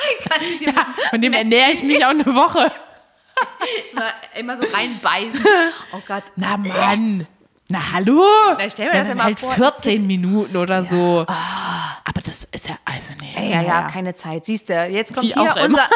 Dir 0.60 0.74
Von 1.10 1.20
dem 1.20 1.32
ernähre 1.32 1.70
ich 1.72 1.82
mich 1.82 2.04
auch 2.04 2.10
eine 2.10 2.26
Woche. 2.26 2.70
immer, 3.92 4.08
immer 4.38 4.56
so 4.56 4.64
reinbeißen. 4.72 5.44
Oh 5.92 6.00
Gott. 6.06 6.24
Na 6.36 6.56
Mann. 6.56 7.26
Na 7.68 7.92
hallo. 7.92 8.24
Na, 8.58 8.70
stell 8.70 8.86
mir 8.86 8.92
das 8.92 9.08
dann 9.08 9.08
ja 9.08 9.14
mal 9.16 9.24
halt 9.24 9.40
vor. 9.40 9.52
14 9.52 10.06
Minuten 10.06 10.56
oder 10.56 10.82
so. 10.82 11.24
Aber 11.28 12.20
das 12.24 12.44
ist 12.50 12.68
ja, 12.68 12.76
also 12.84 13.12
nee. 13.20 13.50
Ja, 13.52 13.62
ja, 13.62 13.82
keine 13.82 14.14
Zeit. 14.14 14.46
Siehst 14.46 14.68
du, 14.68 14.86
jetzt 14.86 15.14
kommt 15.14 15.28
Wie 15.28 15.34
hier 15.34 15.54
unser, 15.64 15.88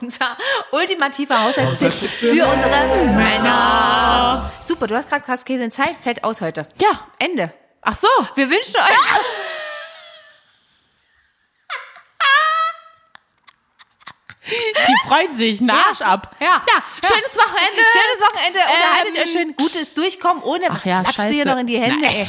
unser 0.00 0.36
ultimativer 0.70 1.42
Haushaltstipp 1.42 1.92
für 1.92 2.46
unsere 2.46 3.06
Männer. 3.14 4.52
Super, 4.64 4.86
du 4.86 4.96
hast 4.96 5.08
gerade 5.08 5.24
Kaskade 5.24 5.64
in 5.64 5.72
Zeit, 5.72 5.96
fällt 6.00 6.22
aus 6.22 6.40
heute. 6.40 6.68
Ja. 6.80 7.06
Ende. 7.18 7.52
Ach 7.82 7.96
so. 7.96 8.08
Wir 8.34 8.48
wünschen 8.48 8.76
euch. 8.76 9.45
Die 14.88 15.08
freuen 15.08 15.34
sich, 15.34 15.60
einen 15.60 15.70
Arsch 15.70 16.00
ab. 16.00 16.34
Ja. 16.40 16.62
Ja, 16.66 16.82
schönes 17.08 17.36
Wochenende. 17.36 17.80
Schönes 17.92 18.20
Wochenende. 18.20 18.58
Unterhaltet 18.60 19.16
Ähm, 19.16 19.22
euch 19.22 19.32
schön. 19.32 19.56
Gutes 19.56 19.94
Durchkommen 19.94 20.42
ohne. 20.42 20.66
Was 20.68 20.84
ja, 20.84 21.02
klatschst 21.02 21.30
du 21.30 21.34
hier 21.34 21.44
noch 21.46 21.58
in 21.58 21.66
die 21.66 21.78
Hände, 21.78 22.04
Nein. 22.04 22.14
ey? 22.14 22.26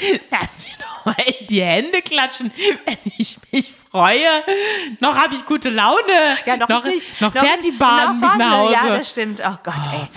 Lass 0.30 0.64
mich 0.64 0.76
doch 0.78 1.04
mal 1.04 1.16
in 1.38 1.46
die 1.46 1.62
Hände 1.62 2.02
klatschen, 2.02 2.50
wenn 2.84 2.98
ich 3.18 3.36
mich 3.52 3.72
freue. 3.90 4.42
Noch 5.00 5.14
habe 5.16 5.34
ich 5.34 5.44
gute 5.46 5.68
Laune. 5.70 6.36
Ja, 6.44 6.56
noch, 6.56 6.68
noch 6.68 6.84
nicht. 6.84 7.20
Noch 7.20 7.32
fährt 7.32 7.64
die 7.64 7.70
Bahn 7.72 8.18
noch 8.20 8.28
nicht 8.30 8.38
nach 8.38 8.50
Hause. 8.58 8.72
Ja, 8.72 8.96
das 8.96 9.10
stimmt. 9.10 9.40
Oh 9.46 9.56
Gott, 9.62 9.74
ey. 9.92 10.08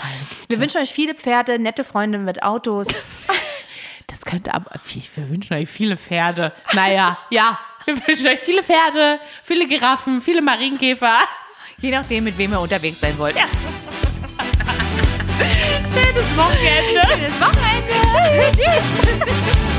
Wir 0.49 0.59
wünschen 0.59 0.81
euch 0.81 0.91
viele 0.91 1.13
Pferde, 1.13 1.59
nette 1.59 1.83
Freunde 1.83 2.17
mit 2.17 2.41
Autos. 2.43 2.88
Das 4.07 4.21
könnte 4.21 4.53
aber, 4.53 4.71
wir 4.83 5.29
wünschen 5.29 5.53
euch 5.55 5.69
viele 5.69 5.97
Pferde. 5.97 6.53
Naja, 6.73 7.17
ja, 7.29 7.59
wir 7.85 8.07
wünschen 8.07 8.27
euch 8.27 8.39
viele 8.39 8.63
Pferde, 8.63 9.19
viele 9.43 9.67
Giraffen, 9.67 10.21
viele 10.21 10.41
Marienkäfer. 10.41 11.19
Je 11.79 11.91
nachdem, 11.91 12.23
mit 12.23 12.37
wem 12.37 12.53
ihr 12.53 12.59
unterwegs 12.59 12.99
sein 12.99 13.17
wollt. 13.17 13.35
Schönes 15.93 16.37
Wochenende. 16.37 17.01
Schönes 17.07 17.39
Wochenende. 17.39 17.93
Tschüss. 18.57 19.74